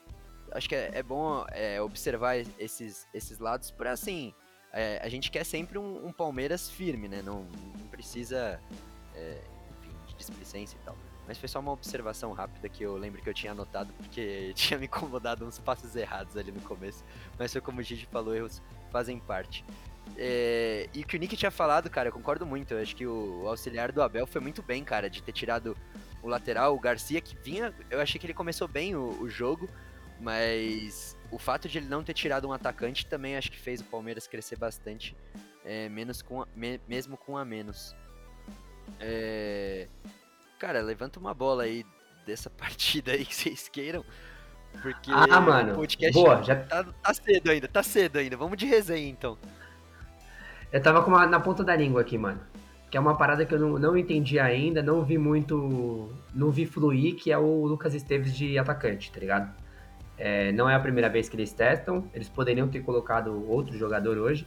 [0.52, 4.34] acho que é, é bom é, observar esses, esses lados para assim.
[4.72, 7.22] É, a gente quer sempre um, um, Palmeiras firme, né?
[7.22, 7.46] Não,
[7.78, 8.61] não precisa,
[9.14, 9.40] é,
[9.78, 10.96] enfim, de displicência e tal.
[11.26, 14.78] Mas foi só uma observação rápida que eu lembro que eu tinha anotado, porque tinha
[14.78, 17.04] me incomodado uns passos errados ali no começo.
[17.38, 19.64] Mas foi como o Gigi falou, erros fazem parte.
[20.16, 22.72] É, e o que o Nick tinha falado, cara, eu concordo muito.
[22.72, 25.76] Eu acho que o, o, auxiliar do Abel foi muito bem, cara, de ter tirado
[26.22, 27.74] o lateral, o Garcia, que vinha.
[27.90, 29.68] Eu achei que ele começou bem o, o jogo,
[30.20, 33.85] mas o fato de ele não ter tirado um atacante também acho que fez o
[33.85, 35.16] Palmeiras crescer bastante,
[35.64, 37.94] é, menos com a, me, mesmo com a menos.
[38.98, 39.87] É,
[40.59, 41.85] cara, levanta uma bola aí
[42.26, 44.04] dessa partida aí que vocês queiram.
[44.83, 46.54] Porque ah, mano, o podcast boa, já...
[46.57, 48.37] tá, tá, cedo ainda, tá cedo ainda.
[48.37, 49.38] Vamos de resenha então.
[50.70, 52.40] Eu tava com uma, na ponta da língua aqui, mano.
[52.90, 56.12] Que é uma parada que eu não, não entendi ainda, não vi muito.
[56.35, 59.54] Não vi fluir, que é o Lucas Esteves de atacante, tá ligado?
[60.18, 64.18] É, não é a primeira vez que eles testam, eles poderiam ter colocado outro jogador
[64.18, 64.46] hoje,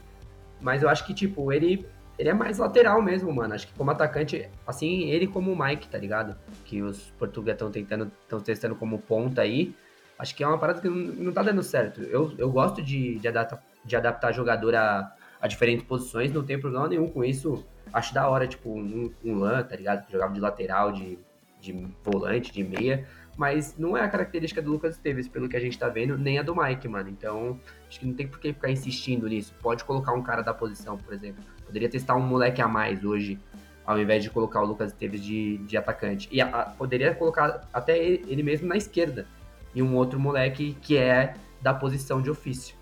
[0.60, 1.88] mas eu acho que, tipo, ele,
[2.20, 3.54] ele é mais lateral mesmo, mano.
[3.54, 6.36] Acho que como atacante, assim, ele como o Mike, tá ligado?
[6.66, 9.74] Que os portugueses estão tentando, estão testando como ponta aí.
[10.20, 12.02] Acho que é uma parada que não, não tá dando certo.
[12.04, 16.60] Eu, eu gosto de, de, adaptar, de adaptar jogador a, a diferentes posições, não tem
[16.60, 17.66] problema nenhum com isso.
[17.94, 20.06] Acho da hora, tipo, um, um LAN, tá ligado?
[20.06, 21.18] Que jogava de lateral, de,
[21.60, 25.60] de volante, de meia mas não é a característica do Lucas Esteves, pelo que a
[25.60, 27.10] gente tá vendo, nem a do Mike, mano.
[27.10, 29.54] Então, acho que não tem por que ficar insistindo nisso.
[29.62, 31.44] Pode colocar um cara da posição, por exemplo.
[31.66, 33.40] Poderia testar um moleque a mais hoje,
[33.86, 36.28] ao invés de colocar o Lucas Esteves de, de atacante.
[36.32, 39.26] E a, a, poderia colocar até ele, ele mesmo na esquerda.
[39.74, 42.76] E um outro moleque que é da posição de ofício.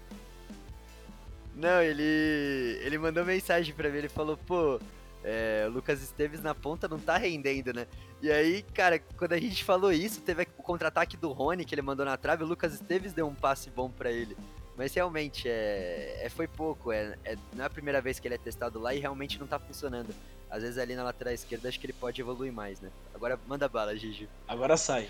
[1.55, 4.79] Não, ele ele mandou mensagem para mim, ele falou, pô,
[5.23, 7.87] é, o Lucas Esteves na ponta não tá rendendo, né?
[8.21, 11.81] E aí, cara, quando a gente falou isso, teve o contra-ataque do Rony que ele
[11.81, 14.35] mandou na trave, o Lucas Esteves deu um passe bom para ele.
[14.77, 16.91] Mas realmente, é, é foi pouco.
[16.91, 19.45] É, é, não é a primeira vez que ele é testado lá e realmente não
[19.45, 20.15] tá funcionando.
[20.49, 22.89] Às vezes ali na lateral esquerda acho que ele pode evoluir mais, né?
[23.13, 24.29] Agora manda bala, Gigi.
[24.47, 25.09] Agora sai.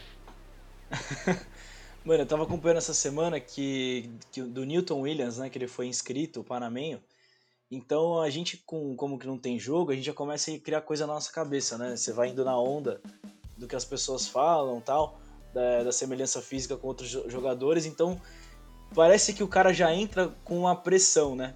[2.03, 5.85] Mano, eu tava acompanhando essa semana que, que do Newton Williams, né, que ele foi
[5.85, 6.99] inscrito, o panamenho.
[7.71, 10.81] Então a gente, com, como que não tem jogo, a gente já começa a criar
[10.81, 11.95] coisa na nossa cabeça, né?
[11.95, 12.99] Você vai indo na onda
[13.57, 15.19] do que as pessoas falam tal,
[15.53, 18.19] da, da semelhança física com outros jogadores, então
[18.95, 21.53] parece que o cara já entra com uma pressão, né?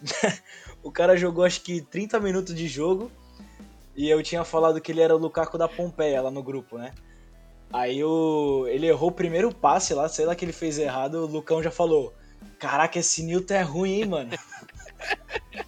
[0.82, 3.10] o cara jogou acho que 30 minutos de jogo
[3.94, 6.94] e eu tinha falado que ele era o Lukaku da Pompeia lá no grupo, né?
[7.72, 11.26] Aí o, ele errou o primeiro passe lá, sei lá que ele fez errado, o
[11.26, 12.12] Lucão já falou:
[12.58, 14.30] Caraca, esse Newton é ruim, hein, mano?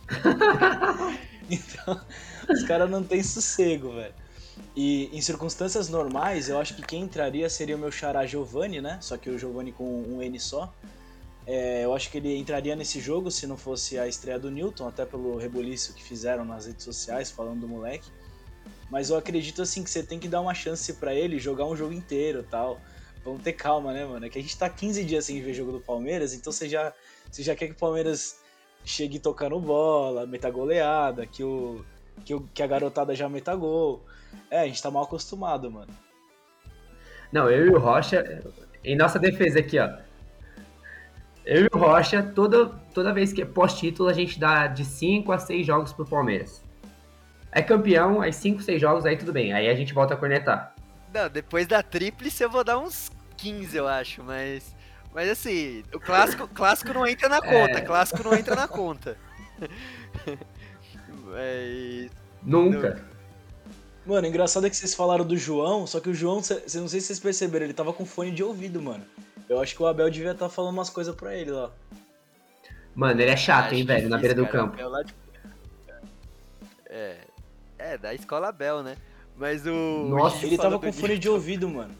[1.50, 2.00] então,
[2.48, 4.14] os caras não têm sossego, velho.
[4.76, 8.98] E em circunstâncias normais, eu acho que quem entraria seria o meu xará Giovanni, né?
[9.00, 10.72] Só que o Giovanni com um N só.
[11.46, 14.88] É, eu acho que ele entraria nesse jogo se não fosse a estreia do Newton,
[14.88, 18.10] até pelo rebuliço que fizeram nas redes sociais falando do moleque.
[18.90, 21.76] Mas eu acredito assim que você tem que dar uma chance para ele jogar um
[21.76, 22.80] jogo inteiro tal.
[23.24, 24.24] Vamos ter calma, né, mano?
[24.24, 26.92] É que a gente tá 15 dias sem ver jogo do Palmeiras, então você já,
[27.30, 28.36] você já quer que o Palmeiras
[28.84, 31.84] chegue tocando bola, meta goleada, que, o,
[32.24, 34.04] que, o, que a garotada já meta gol.
[34.50, 35.92] É, a gente tá mal acostumado, mano.
[37.32, 38.42] Não, eu e o Rocha,
[38.84, 39.90] em nossa defesa aqui, ó.
[41.44, 45.32] Eu e o Rocha, toda, toda vez que é pós-título, a gente dá de 5
[45.32, 46.62] a 6 jogos pro Palmeiras.
[47.50, 49.52] É campeão, aí 5, 6 jogos, aí tudo bem.
[49.52, 50.74] Aí a gente volta a cornetar.
[51.12, 54.74] Não, depois da tríplice eu vou dar uns 15, eu acho, mas.
[55.14, 57.78] Mas assim, o clássico, clássico não entra na conta.
[57.78, 57.80] É...
[57.80, 59.16] Clássico não entra na conta.
[61.24, 62.10] Mas...
[62.42, 63.04] Nunca.
[64.04, 67.00] Mano, engraçado é que vocês falaram do João, só que o João, cê, não sei
[67.00, 69.04] se vocês perceberam, ele tava com fone de ouvido, mano.
[69.48, 71.70] Eu acho que o Abel devia estar tá falando umas coisas pra ele lá.
[72.94, 74.76] Mano, ele é chato, hein, velho, na beira do campo.
[74.76, 75.14] De...
[76.86, 77.18] É,
[77.78, 78.96] é, da escola Abel, né?
[79.36, 80.08] Mas o.
[80.08, 81.94] Nossa, ele tava com fone de ouvido, mano.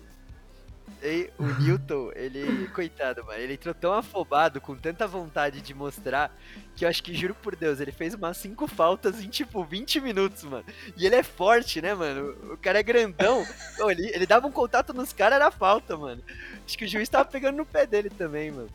[1.07, 6.35] E o Newton, ele, coitado, mano, ele entrou tão afobado, com tanta vontade de mostrar,
[6.75, 10.01] que eu acho que, juro por Deus, ele fez umas cinco faltas em, tipo, 20
[10.01, 10.65] minutos, mano.
[10.97, 12.55] E ele é forte, né, mano?
[12.55, 13.47] O cara é grandão.
[13.91, 16.23] ele, ele dava um contato nos caras, era falta, mano.
[16.65, 18.71] Acho que o juiz tava pegando no pé dele também, mano.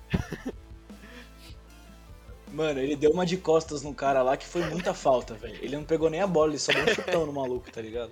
[2.51, 5.57] Mano, ele deu uma de costas no cara lá que foi muita falta, velho.
[5.61, 8.11] Ele não pegou nem a bola, ele só deu um chutão no maluco, tá ligado?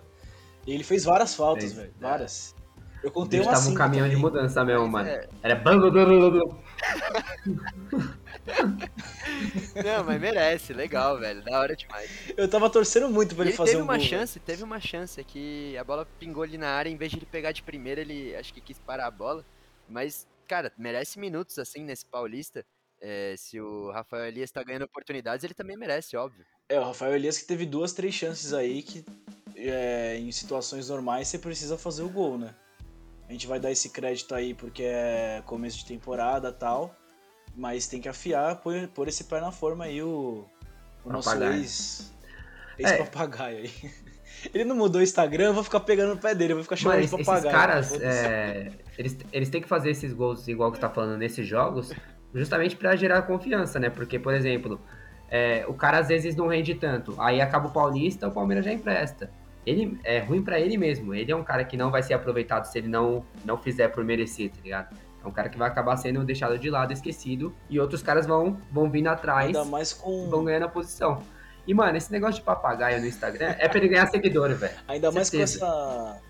[0.65, 1.93] E ele fez várias faltas, velho.
[1.99, 2.56] Várias.
[3.08, 4.17] Eu contei uma tava um caminhão também.
[4.17, 5.08] de mudança mesmo, mano.
[5.08, 5.30] É.
[5.41, 6.62] Era bando do
[9.82, 11.41] Não, mas merece, legal, velho.
[11.41, 12.12] Da hora demais.
[12.36, 14.82] Eu tava torcendo muito pra ele, ele fazer teve um uma gol, chance, teve uma
[14.82, 18.02] chance que a bola pingou ali na área, em vez de ele pegar de primeira,
[18.02, 19.46] ele acho que quis parar a bola.
[19.88, 22.65] Mas, cara, merece minutos assim nesse Paulista.
[23.00, 26.46] É, se o Rafael Elias tá ganhando oportunidades, ele também merece, óbvio.
[26.67, 29.06] É, o Rafael Elias que teve duas, três chances aí que
[29.56, 32.54] é, em situações normais você precisa fazer o gol, né?
[33.28, 36.96] A gente vai dar esse crédito aí porque é começo de temporada tal,
[37.56, 40.46] mas tem que afiar, pôr, pôr esse pé na forma aí o,
[41.04, 42.13] o nosso ex,
[42.78, 43.72] ex-papagaio aí.
[44.54, 46.76] Ele não mudou o Instagram, eu vou ficar pegando no pé dele, eu vou ficar
[46.76, 47.56] chamando Mano, de esses papagaio.
[47.56, 48.06] caras, foda-se.
[48.06, 51.92] é, eles, eles têm que fazer esses gols igual que você tá falando nesses jogos,
[52.34, 53.90] justamente pra gerar confiança, né?
[53.90, 54.80] Porque, por exemplo,
[55.30, 58.72] é, o cara às vezes não rende tanto, aí acaba o Paulista, o Palmeiras já
[58.72, 59.32] empresta.
[59.67, 61.13] Ele é ruim pra ele mesmo.
[61.13, 64.03] Ele é um cara que não vai ser aproveitado se ele não não fizer por
[64.03, 64.97] merecer, tá ligado?
[65.21, 68.58] É um cara que vai acabar sendo deixado de lado, esquecido, e outros caras vão
[68.71, 71.21] vão vindo atrás, Ainda mais e vão com, ganhando a posição.
[71.67, 74.73] E, mano, esse negócio de papagaio no Instagram é pra ele ganhar seguidor, velho.
[74.88, 75.65] ainda mais com certeza.
[75.65, 76.21] essa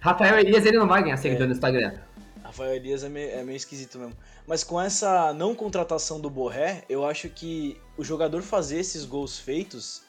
[0.00, 1.94] Rafael Elias, ele não vai ganhar seguidor no Instagram.
[2.42, 4.14] Rafael Elias é meio, é meio esquisito mesmo.
[4.46, 9.38] Mas com essa não contratação do Borré, eu acho que o jogador fazer esses gols
[9.38, 10.02] feitos,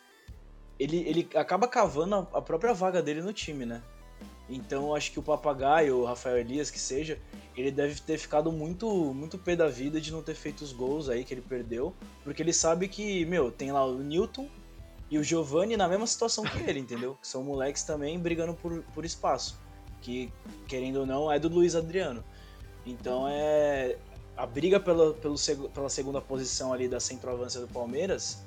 [0.80, 3.82] ele, ele acaba cavando a, própria vaga dele no time, né?
[4.48, 7.18] Então acho que o Papagaio, o Rafael Elias, que seja,
[7.58, 11.10] ele deve ter ficado muito, muito pé da vida de não ter feito os gols
[11.10, 11.96] aí que ele perdeu.
[12.24, 14.48] Porque ele sabe que, meu, tem lá o Newton
[15.10, 17.18] e o Giovanni na mesma situação que ele, entendeu?
[17.20, 19.58] Que são moleques também brigando por, por espaço.
[20.02, 20.32] Que,
[20.68, 22.24] querendo ou não, é do Luiz Adriano.
[22.86, 23.98] Então é.
[24.38, 25.36] A briga pela, pelo,
[25.74, 28.45] pela segunda posição ali da centroavança do Palmeiras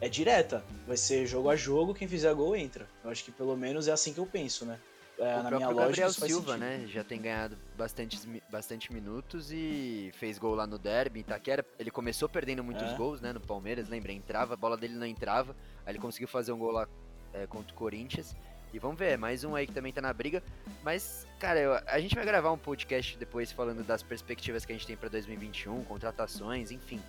[0.00, 0.64] é direta.
[0.86, 2.86] Vai ser jogo a jogo, quem fizer gol entra.
[3.04, 4.78] Eu acho que pelo menos é assim que eu penso, né?
[5.18, 6.56] É, o na minha lógica, Gabriel Silva, sentido.
[6.58, 6.86] né?
[6.86, 8.16] Já tem ganhado bastante,
[8.48, 11.66] bastante minutos e fez gol lá no Derby, em Itaquera.
[11.76, 12.94] Ele começou perdendo muitos É.
[12.94, 13.32] gols, né?
[13.32, 14.12] No Palmeiras, lembra?
[14.12, 15.56] Entrava, a bola dele não entrava.
[15.84, 16.88] Aí ele conseguiu fazer um gol lá
[17.34, 18.36] é, contra o Corinthians.
[18.72, 20.40] E vamos ver, mais um aí que também tá na briga.
[20.84, 24.76] Mas, cara, eu- a gente vai gravar um podcast depois falando das perspectivas que a
[24.76, 27.00] gente tem pra 2021, contratações, enfim.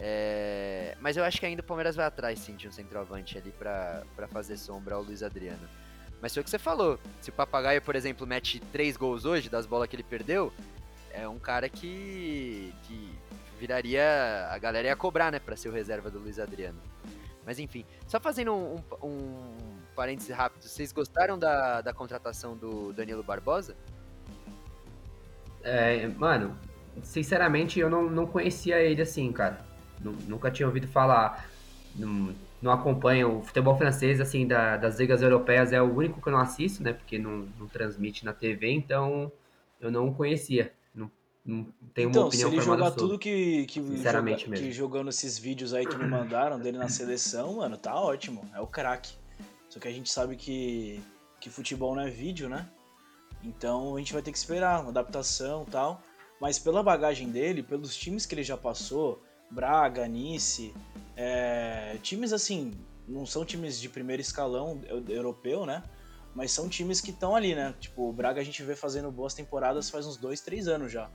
[0.00, 3.50] É, Mas eu acho que ainda o Palmeiras vai atrás, sim, de um centroavante ali
[3.50, 5.68] pra fazer sombra ao Luiz Adriano.
[6.20, 6.98] Mas foi o que você falou.
[7.20, 10.52] Se o Papagaio, por exemplo, mete três gols hoje das bolas que ele perdeu,
[11.12, 13.12] é um cara que, que
[13.58, 14.48] viraria.
[14.50, 16.80] A galera ia cobrar, né, pra ser o reserva do Luiz Adriano.
[17.44, 22.92] Mas enfim, só fazendo um, um, um parêntese rápido, vocês gostaram da, da contratação do
[22.92, 23.74] Danilo Barbosa?
[25.62, 26.58] É, mano,
[27.02, 29.67] sinceramente eu não, não conhecia ele assim, cara.
[30.00, 31.50] Nu- Nunca tinha ouvido falar.
[31.94, 36.28] Não, não acompanho o futebol francês, assim, da- das ligas europeias, é o único que
[36.28, 36.92] eu não assisto, né?
[36.92, 39.32] Porque não, não transmite na TV, então
[39.80, 40.72] eu não conhecia.
[40.94, 41.10] Não,
[41.44, 43.00] não tenho uma Então, se opinião ele formada jogar sobre.
[43.08, 44.66] tudo que, que, Sinceramente joga- mesmo.
[44.66, 48.44] que jogando esses vídeos aí que me mandaram dele na seleção, mano, tá ótimo.
[48.54, 49.12] É o craque.
[49.68, 51.00] Só que a gente sabe que,
[51.40, 52.68] que futebol não é vídeo, né?
[53.42, 56.02] Então a gente vai ter que esperar uma adaptação e tal.
[56.40, 60.74] Mas pela bagagem dele, pelos times que ele já passou, Braga, Nice,
[61.16, 62.72] é, times assim,
[63.06, 65.82] não são times de primeiro escalão eu- europeu, né?
[66.34, 67.74] Mas são times que estão ali, né?
[67.80, 71.10] Tipo, o Braga a gente vê fazendo boas temporadas faz uns dois, três anos já.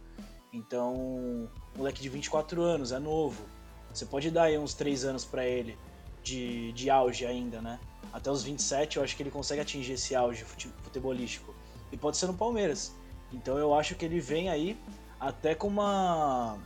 [0.51, 3.45] Então, moleque de 24 anos, é novo.
[3.93, 5.77] Você pode dar aí uns 3 anos pra ele
[6.23, 7.79] de, de auge ainda, né?
[8.11, 11.53] Até os 27 eu acho que ele consegue atingir esse auge fute- futebolístico.
[11.91, 12.93] E pode ser no Palmeiras.
[13.31, 14.77] Então eu acho que ele vem aí
[15.19, 16.57] até com uma.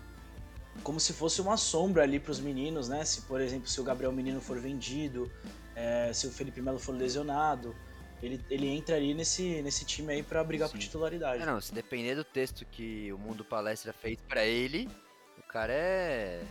[0.83, 3.03] Como se fosse uma sombra ali pros meninos, né?
[3.03, 5.29] Se, por exemplo, se o Gabriel Menino for vendido,
[5.75, 7.75] é, se o Felipe Melo for lesionado,
[8.23, 10.81] ele, ele entra ali nesse, nesse time aí pra brigar por Sim.
[10.87, 11.43] titularidade.
[11.43, 14.89] É, não, se depender do texto que o Mundo Palestra fez pra ele,
[15.37, 16.43] o cara é.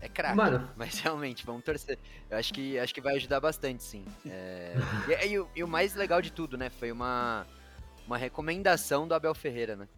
[0.00, 0.36] É craque.
[0.76, 1.98] Mas realmente, vamos torcer.
[2.30, 4.04] Eu acho que, acho que vai ajudar bastante, sim.
[4.26, 4.74] É,
[5.24, 6.68] e, e o- e o mais legal de tudo, né?
[6.70, 7.46] Foi uma,
[8.06, 9.88] uma recomendação do Abel Ferreira, né?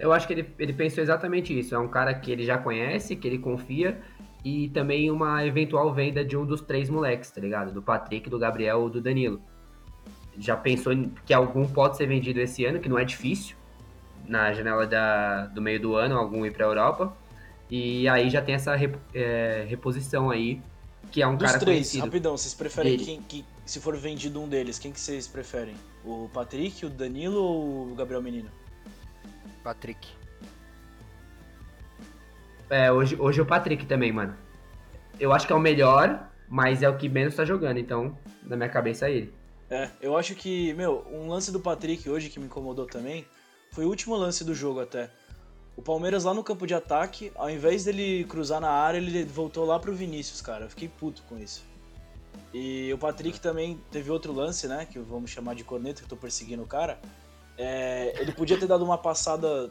[0.00, 1.74] Eu acho que ele, ele pensou exatamente isso.
[1.74, 4.00] É um cara que ele já conhece, que ele confia,
[4.44, 7.72] e também uma eventual venda de um dos três moleques, tá ligado?
[7.72, 9.40] Do Patrick, do Gabriel ou do Danilo.
[10.38, 10.92] já pensou
[11.26, 13.56] que algum pode ser vendido esse ano, que não é difícil,
[14.26, 17.16] na janela da, do meio do ano, algum ir para a Europa.
[17.70, 20.60] E aí já tem essa rep, é, reposição aí,
[21.10, 22.04] que é um Dos cara três, conhecido.
[22.04, 25.74] rapidão, vocês preferem quem, que, se for vendido um deles, quem que vocês preferem?
[26.04, 28.50] O Patrick, o Danilo ou o Gabriel Menino?
[29.70, 30.08] Patrick.
[32.68, 34.36] É, hoje, hoje é o Patrick também, mano.
[35.18, 38.56] Eu acho que é o melhor, mas é o que menos tá jogando, então na
[38.56, 39.34] minha cabeça é ele.
[39.68, 43.24] É, eu acho que, meu, um lance do Patrick hoje que me incomodou também
[43.70, 45.08] foi o último lance do jogo até.
[45.76, 49.64] O Palmeiras lá no campo de ataque, ao invés dele cruzar na área, ele voltou
[49.64, 50.64] lá pro Vinícius, cara.
[50.64, 51.64] Eu fiquei puto com isso.
[52.52, 54.84] E o Patrick também teve outro lance, né?
[54.90, 57.00] Que vamos chamar de corneta, que eu tô perseguindo o cara.
[57.62, 59.70] É, ele podia ter dado uma passada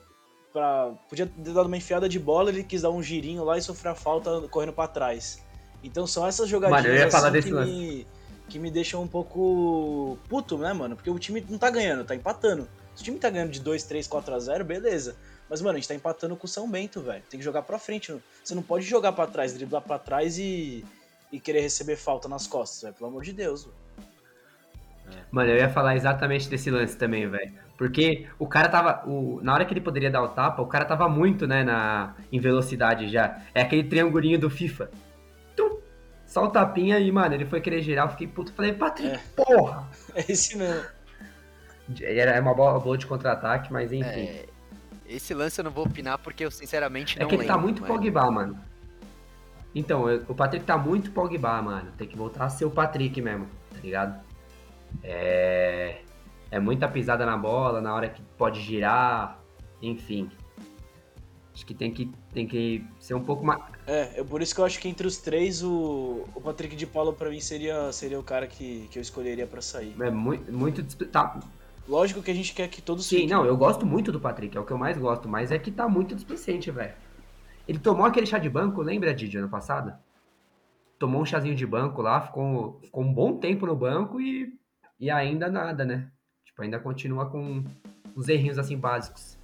[0.54, 0.92] pra.
[1.10, 3.90] Podia ter dado uma enfiada de bola, ele quis dar um girinho lá e sofrer
[3.90, 5.44] a falta correndo pra trás.
[5.84, 7.72] Então são essas jogadinhas Mano, assim que, lance.
[7.72, 8.08] me,
[8.48, 10.96] que me deixam um pouco puto, né, mano?
[10.96, 12.68] Porque o time não tá ganhando, tá empatando.
[12.94, 15.16] Se o time tá ganhando de 2, 3, 4 a 0, beleza.
[15.50, 17.24] Mas, mano, a gente tá empatando com o São Bento, velho.
[17.28, 18.16] Tem que jogar pra frente.
[18.44, 20.86] Você não pode jogar pra trás, driblar pra trás e,
[21.32, 22.94] e querer receber falta nas costas, velho.
[22.94, 23.76] Pelo amor de Deus, velho.
[25.32, 27.69] Mano, eu ia falar exatamente desse lance também, velho.
[27.80, 29.08] Porque o cara tava.
[29.08, 32.14] O, na hora que ele poderia dar o tapa, o cara tava muito, né, na,
[32.30, 33.40] em velocidade já.
[33.56, 34.92] É aquele triangulinho do FIFA.
[35.56, 35.80] Tum,
[36.26, 38.06] só o tapinha e, mano, ele foi querer girar.
[38.06, 38.52] Eu fiquei puto.
[38.52, 39.20] Falei, Patrick, É.
[39.34, 39.88] porra!
[40.14, 40.84] É esse mesmo.
[42.02, 44.10] Era uma bola boa de contra-ataque, mas enfim.
[44.10, 44.46] É,
[45.08, 47.64] esse lance eu não vou opinar porque eu sinceramente É não que ele tá lembro,
[47.70, 48.60] muito mas- Pogba, mano.
[49.74, 51.94] Então, eu- o Patrick tá muito Pogba, mano.
[51.98, 54.20] Tem que voltar a ser o Patrick mesmo, tá ligado?
[55.02, 56.00] É.
[56.52, 59.40] É muita pisada na bola, na hora que pode girar,
[59.82, 60.30] enfim.
[61.54, 63.62] Acho que tem que, tem que ser um pouco mais.
[63.86, 66.88] É, é por isso que eu acho que entre os três, o, o Patrick de
[66.88, 69.94] Paula pra mim seria, seria o cara que, que eu escolheria pra sair.
[70.00, 70.52] É muito.
[70.52, 71.40] muito tá,
[71.88, 73.30] Lógico que a gente quer que todos sim, fiquem.
[73.30, 75.72] não, eu gosto muito do Patrick, é o que eu mais gosto, mas é que
[75.72, 76.94] tá muito displicente, velho.
[77.68, 79.94] Ele tomou aquele chá de banco, lembra, Didi, ano passado?
[81.00, 84.54] Tomou um chazinho de banco lá, ficou, ficou um bom tempo no banco e,
[85.00, 86.12] e ainda nada, né?
[86.60, 87.64] Tipo, ainda continua com
[88.16, 89.38] uns errinhos assim básicos.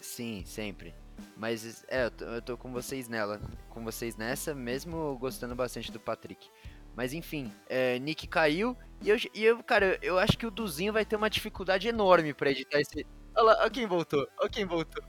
[0.00, 0.94] Sim, sempre.
[1.36, 5.92] Mas é, eu tô, eu tô com vocês nela, com vocês nessa, mesmo gostando bastante
[5.92, 6.48] do Patrick.
[6.96, 10.92] Mas enfim, é, Nick caiu e eu, e eu, cara, eu acho que o Duzinho
[10.92, 13.06] vai ter uma dificuldade enorme pra editar esse.
[13.36, 15.04] Olha lá, olha quem voltou, olha quem voltou.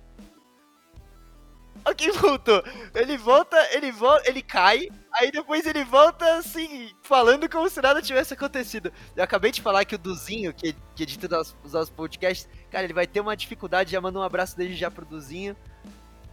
[1.97, 2.63] Quem voltou.
[2.93, 8.01] Ele volta, ele volta, ele cai, aí depois ele volta assim, falando como se nada
[8.01, 8.91] tivesse acontecido.
[9.15, 12.47] Eu acabei de falar que o Duzinho, que, que edita os nossos- os nossos podcasts,
[12.69, 15.55] cara, ele vai ter uma dificuldade, já mandou um abraço desde já pro Duzinho.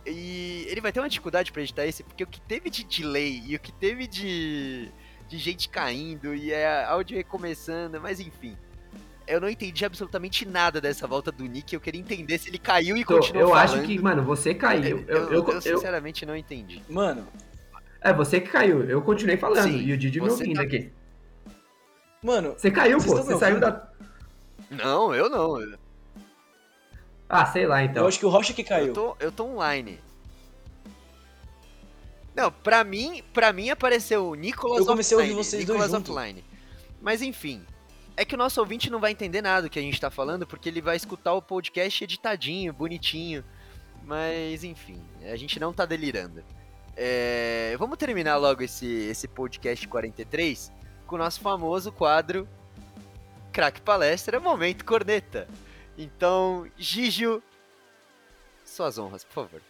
[0.07, 3.43] E ele vai ter uma dificuldade pra editar esse, porque o que teve de delay
[3.47, 4.91] e o que teve de,
[5.29, 8.57] de gente caindo e é áudio recomeçando, mas enfim.
[9.29, 11.75] Eu não entendi absolutamente nada dessa volta do Nick.
[11.75, 13.75] Eu queria entender se ele caiu e Então, continuou eu falando.
[13.79, 15.05] acho que, mano, você caiu.
[15.07, 16.83] Eu, Eu, eu, eu eu- sinceramente não entendi.
[16.89, 17.27] Mano,
[18.01, 18.83] é, você que caiu.
[18.85, 19.63] Eu continuei falando.
[19.65, 20.91] Sim, e o Didi me ouvindo tá- aqui.
[22.23, 23.17] mano, Você caiu, pô.
[23.17, 23.89] Você saiu da.
[24.71, 25.77] Não, eu não.
[27.29, 28.03] Ah, sei lá, então.
[28.05, 28.89] eu acho que o Rocha que caiu.
[28.89, 30.01] eu tô, eu tô online.
[32.35, 35.79] Não, pra mim, pra mim apareceu o Nicolas Eu comecei a ouvir offline, vocês dois
[35.81, 36.13] Nicolas junto.
[36.13, 36.45] offline.
[37.03, 37.63] Mas enfim,
[38.19, 40.45] é que o nosso ouvinte não vai entender nada do que a gente tá falando,
[40.45, 43.45] porque ele vai escutar o podcast editadinho, bonitinho.
[44.03, 46.43] Mas enfim, a gente não tá delirando.
[46.97, 50.73] É, vamos terminar logo esse, esse podcast 43
[51.07, 52.49] com o nosso famoso quadro
[53.53, 55.47] Crack Palestra Momento Corneta.
[55.97, 57.41] Então, Gigio,
[58.65, 59.63] suas honras, por favor.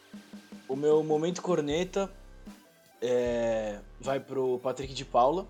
[0.66, 2.10] O meu momento corneta
[3.02, 5.46] é, vai pro Patrick de Paula.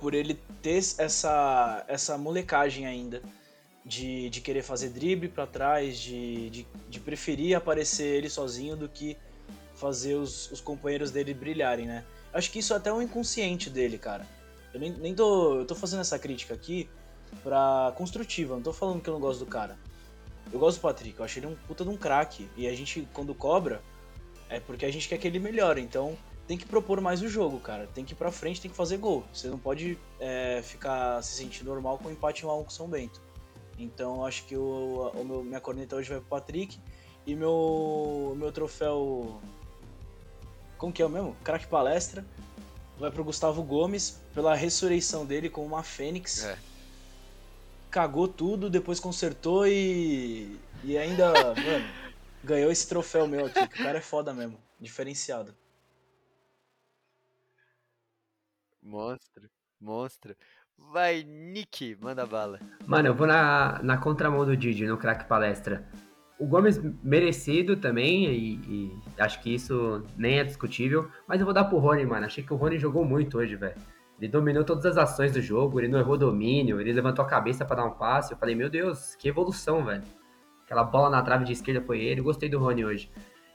[0.00, 3.22] Por ele ter essa, essa molecagem ainda
[3.84, 8.88] de, de querer fazer drible pra trás, de, de, de preferir aparecer ele sozinho do
[8.88, 9.16] que
[9.74, 12.04] fazer os, os companheiros dele brilharem, né?
[12.32, 14.26] Acho que isso é até um inconsciente dele, cara.
[14.72, 15.60] Eu nem, nem tô.
[15.60, 16.88] Eu tô fazendo essa crítica aqui
[17.42, 19.78] pra construtiva, não tô falando que eu não gosto do cara.
[20.52, 22.48] Eu gosto do Patrick, eu acho ele um puta de um craque.
[22.56, 23.82] E a gente, quando cobra,
[24.48, 25.80] é porque a gente quer que ele melhore.
[25.80, 26.16] Então
[26.50, 27.86] tem que propor mais o jogo, cara.
[27.94, 29.24] Tem que ir pra frente, tem que fazer gol.
[29.32, 32.68] Você não pode é, ficar se sentir normal com um empate 1 a 1 com
[32.68, 33.20] o São Bento.
[33.78, 36.76] Então acho que o, o meu, minha corneta hoje vai pro Patrick.
[37.24, 39.40] E meu, meu troféu.
[40.76, 41.36] Como que é o mesmo?
[41.44, 42.24] Craque palestra.
[42.98, 46.58] Vai pro Gustavo Gomes pela ressurreição dele como uma fênix É.
[47.92, 50.58] cagou tudo, depois consertou e.
[50.82, 51.88] E ainda, mano,
[52.42, 53.68] ganhou esse troféu meu aqui.
[53.68, 54.58] que O cara é foda mesmo.
[54.80, 55.54] Diferenciado.
[58.82, 59.48] Monstro,
[59.80, 60.34] monstro.
[60.92, 62.58] Vai, Nick, manda bala.
[62.86, 65.86] Mano, eu vou na, na contramão do Didi no craque palestra.
[66.38, 71.54] O Gomes merecido também, e, e, acho que isso nem é discutível, mas eu vou
[71.54, 72.24] dar pro Rony, mano.
[72.24, 73.76] Achei que o Rony jogou muito hoje, velho.
[74.18, 77.64] Ele dominou todas as ações do jogo, ele não errou domínio, ele levantou a cabeça
[77.64, 78.32] para dar um passe.
[78.32, 80.02] Eu falei, meu Deus, que evolução, velho.
[80.64, 82.22] Aquela bola na trave de esquerda foi ele.
[82.22, 83.10] Gostei do Rony hoje.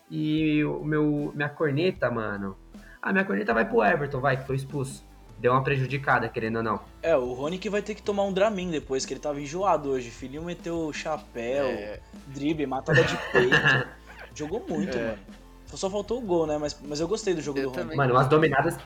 [0.09, 2.55] E o meu minha corneta, mano.
[3.01, 5.03] Ah, minha corneta vai pro Everton, vai, que foi expulso
[5.38, 6.80] deu uma prejudicada, querendo ou não.
[7.02, 9.90] É, o Rony que vai ter que tomar um Dramin depois, que ele tava enjoado
[9.90, 10.10] hoje.
[10.10, 12.00] Filhinho meteu chapéu, é.
[12.28, 13.56] drible, matada de peito.
[14.34, 15.08] Jogou muito, é.
[15.08, 15.20] mano.
[15.68, 16.58] Só faltou o gol, né?
[16.58, 17.96] Mas, mas eu gostei do jogo eu do Rony.
[17.96, 18.78] Mano, umas dominadas.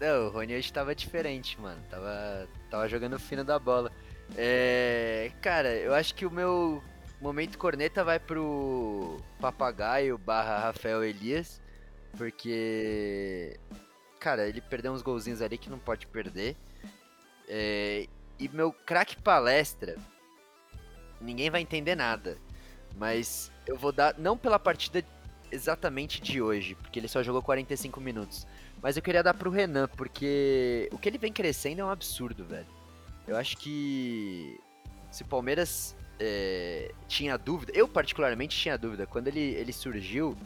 [0.00, 1.80] Não, o Rony hoje tava diferente, mano.
[1.90, 3.90] Tava, tava jogando fino da bola.
[4.36, 6.82] É, cara, eu acho que o meu
[7.20, 11.60] momento corneta vai pro Papagaio barra Rafael Elias.
[12.16, 13.58] Porque
[14.18, 16.56] cara, ele perdeu uns golzinhos ali que não pode perder.
[17.48, 18.06] É,
[18.38, 19.96] e meu craque palestra,
[21.20, 22.38] ninguém vai entender nada.
[22.96, 25.04] Mas eu vou dar, não pela partida
[25.50, 28.46] exatamente de hoje, porque ele só jogou 45 minutos.
[28.82, 32.44] Mas eu queria dar pro Renan, porque o que ele vem crescendo é um absurdo,
[32.44, 32.66] velho.
[33.26, 34.58] Eu acho que
[35.10, 40.36] se o Palmeiras é, tinha dúvida, eu particularmente tinha dúvida, quando ele, ele surgiu,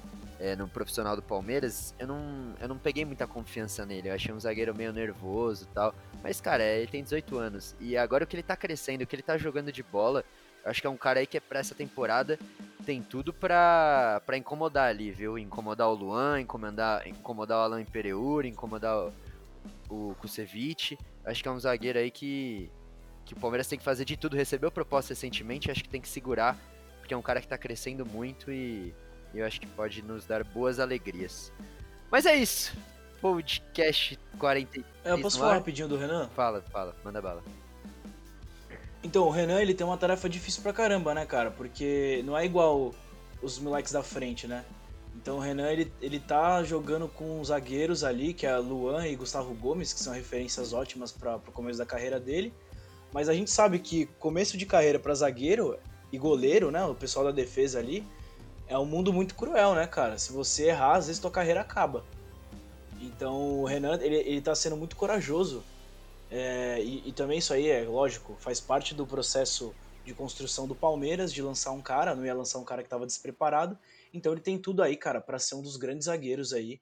[0.42, 4.08] é, no profissional do Palmeiras, eu não, eu não peguei muita confiança nele.
[4.08, 5.94] Eu achei um zagueiro meio nervoso e tal.
[6.20, 7.76] Mas, cara, ele tem 18 anos.
[7.78, 10.24] E agora o que ele tá crescendo, o que ele tá jogando de bola,
[10.64, 12.36] eu acho que é um cara aí que é pra essa temporada
[12.84, 15.38] tem tudo pra, pra incomodar ali, viu?
[15.38, 19.12] Incomodar o Luan, incomodar, incomodar o Alan Imperiur, incomodar o,
[19.88, 20.98] o Kusevich.
[21.24, 22.68] Acho que é um zagueiro aí que,
[23.24, 24.36] que o Palmeiras tem que fazer de tudo.
[24.36, 26.58] Recebeu proposta recentemente, acho que tem que segurar,
[26.98, 28.92] porque é um cara que tá crescendo muito e
[29.34, 31.52] e eu acho que pode nos dar boas alegrias.
[32.10, 32.76] Mas é isso.
[33.20, 34.80] Podcast 40.
[35.04, 36.28] É, eu posso falar rapidinho do Renan?
[36.34, 37.42] Fala, fala, manda bala.
[39.02, 41.50] Então, o Renan ele tem uma tarefa difícil pra caramba, né, cara?
[41.50, 42.92] Porque não é igual
[43.42, 44.64] os moleques da frente, né?
[45.16, 49.54] Então o Renan ele, ele tá jogando com zagueiros ali, que é Luan e Gustavo
[49.54, 52.52] Gomes, que são referências ótimas para o começo da carreira dele.
[53.12, 55.78] Mas a gente sabe que começo de carreira para zagueiro
[56.10, 58.06] e goleiro, né, o pessoal da defesa ali,
[58.72, 60.16] é um mundo muito cruel, né, cara?
[60.16, 62.04] Se você errar, às vezes tua carreira acaba.
[63.00, 65.62] Então o Renan, ele, ele tá sendo muito corajoso.
[66.30, 70.74] É, e, e, também isso aí, é lógico, faz parte do processo de construção do
[70.74, 73.78] Palmeiras, de lançar um cara, não ia lançar um cara que tava despreparado.
[74.14, 76.80] Então ele tem tudo aí, cara, para ser um dos grandes zagueiros aí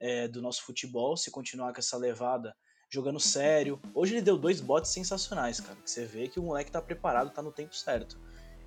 [0.00, 2.56] é, do nosso futebol, se continuar com essa levada,
[2.90, 3.80] jogando sério.
[3.94, 5.76] Hoje ele deu dois botes sensacionais, cara.
[5.76, 8.18] Que você vê que o moleque tá preparado, tá no tempo certo.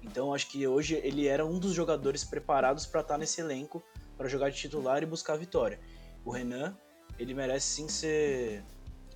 [0.02, 3.84] Então acho que hoje ele era um dos jogadores preparados para estar tá nesse elenco
[4.18, 5.80] para jogar de titular e buscar a vitória.
[6.24, 6.76] O Renan,
[7.18, 8.64] ele merece sim ser,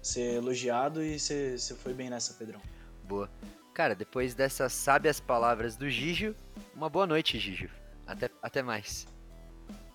[0.01, 2.61] ser elogiado e você foi bem nessa, Pedrão.
[3.03, 3.29] Boa.
[3.73, 6.35] Cara, depois dessas sábias palavras do Gijo,
[6.73, 7.69] uma boa noite, Gijo.
[8.07, 9.05] Até, até mais.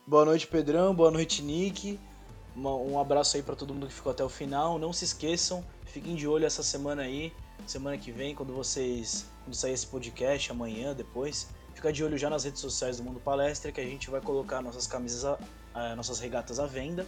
[0.07, 0.95] Boa noite, Pedrão.
[0.95, 1.99] Boa noite, Nick.
[2.55, 4.79] Uma, um abraço aí para todo mundo que ficou até o final.
[4.79, 7.33] Não se esqueçam, fiquem de olho essa semana aí,
[7.67, 12.31] semana que vem, quando vocês quando sair esse podcast, amanhã, depois, fica de olho já
[12.31, 15.39] nas redes sociais do Mundo Palestra, que a gente vai colocar nossas camisas, a,
[15.75, 17.05] a, nossas regatas à venda.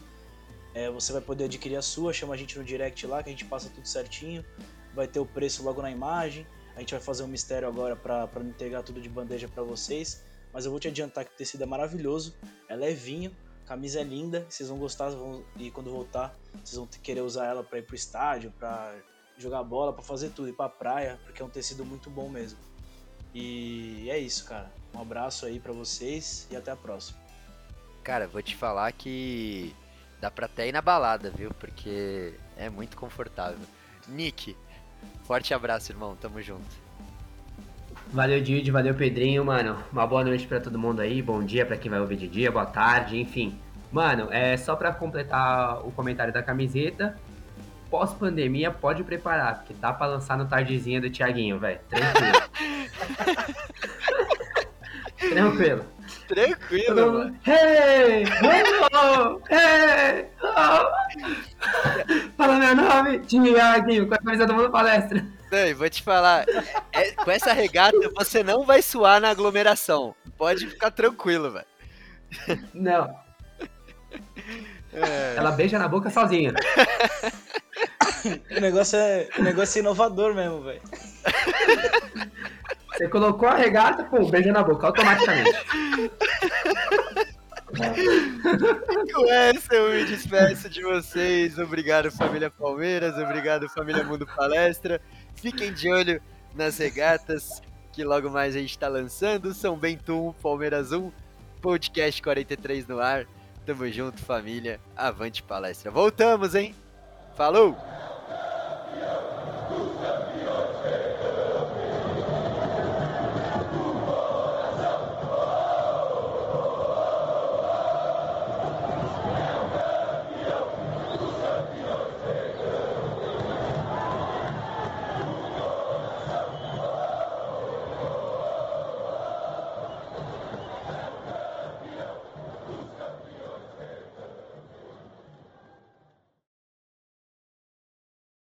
[0.74, 3.32] É, você vai poder adquirir a sua, chama a gente no direct lá, que a
[3.32, 4.44] gente passa tudo certinho.
[4.92, 6.44] Vai ter o preço logo na imagem.
[6.74, 10.24] A gente vai fazer um mistério agora para entregar tudo de bandeja para vocês.
[10.52, 12.34] Mas eu vou te adiantar que o tecido é maravilhoso,
[12.68, 13.30] é levinho,
[13.64, 17.62] camisa é linda, vocês vão gostar vão, e quando voltar, vocês vão querer usar ela
[17.62, 18.94] para ir pro estádio, para
[19.38, 22.58] jogar bola, para fazer tudo, ir pra praia, porque é um tecido muito bom mesmo.
[23.34, 24.70] E é isso, cara.
[24.94, 27.18] Um abraço aí para vocês e até a próxima.
[28.04, 29.74] Cara, vou te falar que
[30.20, 31.50] dá pra até ir na balada, viu?
[31.58, 33.66] Porque é muito confortável.
[34.08, 34.56] Nick,
[35.24, 36.16] forte abraço, irmão.
[36.16, 36.82] Tamo junto.
[38.12, 39.82] Valeu, Didi, valeu, Pedrinho, mano.
[39.90, 41.22] Uma boa noite para todo mundo aí.
[41.22, 43.58] Bom dia para quem vai ouvir de dia, boa tarde, enfim.
[43.90, 47.18] Mano, é só para completar o comentário da camiseta
[47.92, 51.78] pós-pandemia pode preparar, porque tá pra lançar no tardezinha do Thiaguinho, velho.
[51.90, 52.42] Tranquilo.
[55.28, 55.84] Tranquilo.
[56.26, 57.38] Tranquilo, mano.
[57.46, 58.24] Hey!
[58.94, 60.26] Oh, hey!
[60.42, 60.88] Oh.
[62.34, 65.22] Fala meu nome, Thiaguinho, com a camisa do Mundo Palestra.
[65.50, 66.46] Não, vou te falar,
[66.92, 70.14] é, com essa regata você não vai suar na aglomeração.
[70.38, 71.66] Pode ficar tranquilo, velho.
[72.72, 73.14] Não.
[74.94, 75.34] É.
[75.36, 76.54] Ela beija na boca sozinha.
[78.56, 80.80] o, negócio é, o negócio é inovador mesmo, velho.
[82.92, 85.50] Você colocou a regata, pô, beija na boca, automaticamente.
[89.12, 91.58] com essa eu me despeço de vocês.
[91.58, 93.16] Obrigado, família Palmeiras.
[93.16, 95.00] Obrigado, família Mundo Palestra.
[95.34, 96.20] Fiquem de olho
[96.54, 97.62] nas regatas
[97.92, 99.54] que logo mais a gente está lançando.
[99.54, 101.10] São Bento 1, Palmeiras 1,
[101.60, 103.26] podcast 43 no ar.
[103.64, 104.80] Tamo junto, família.
[104.96, 105.90] Avante palestra.
[105.90, 106.74] Voltamos, hein?
[107.36, 107.76] Falou!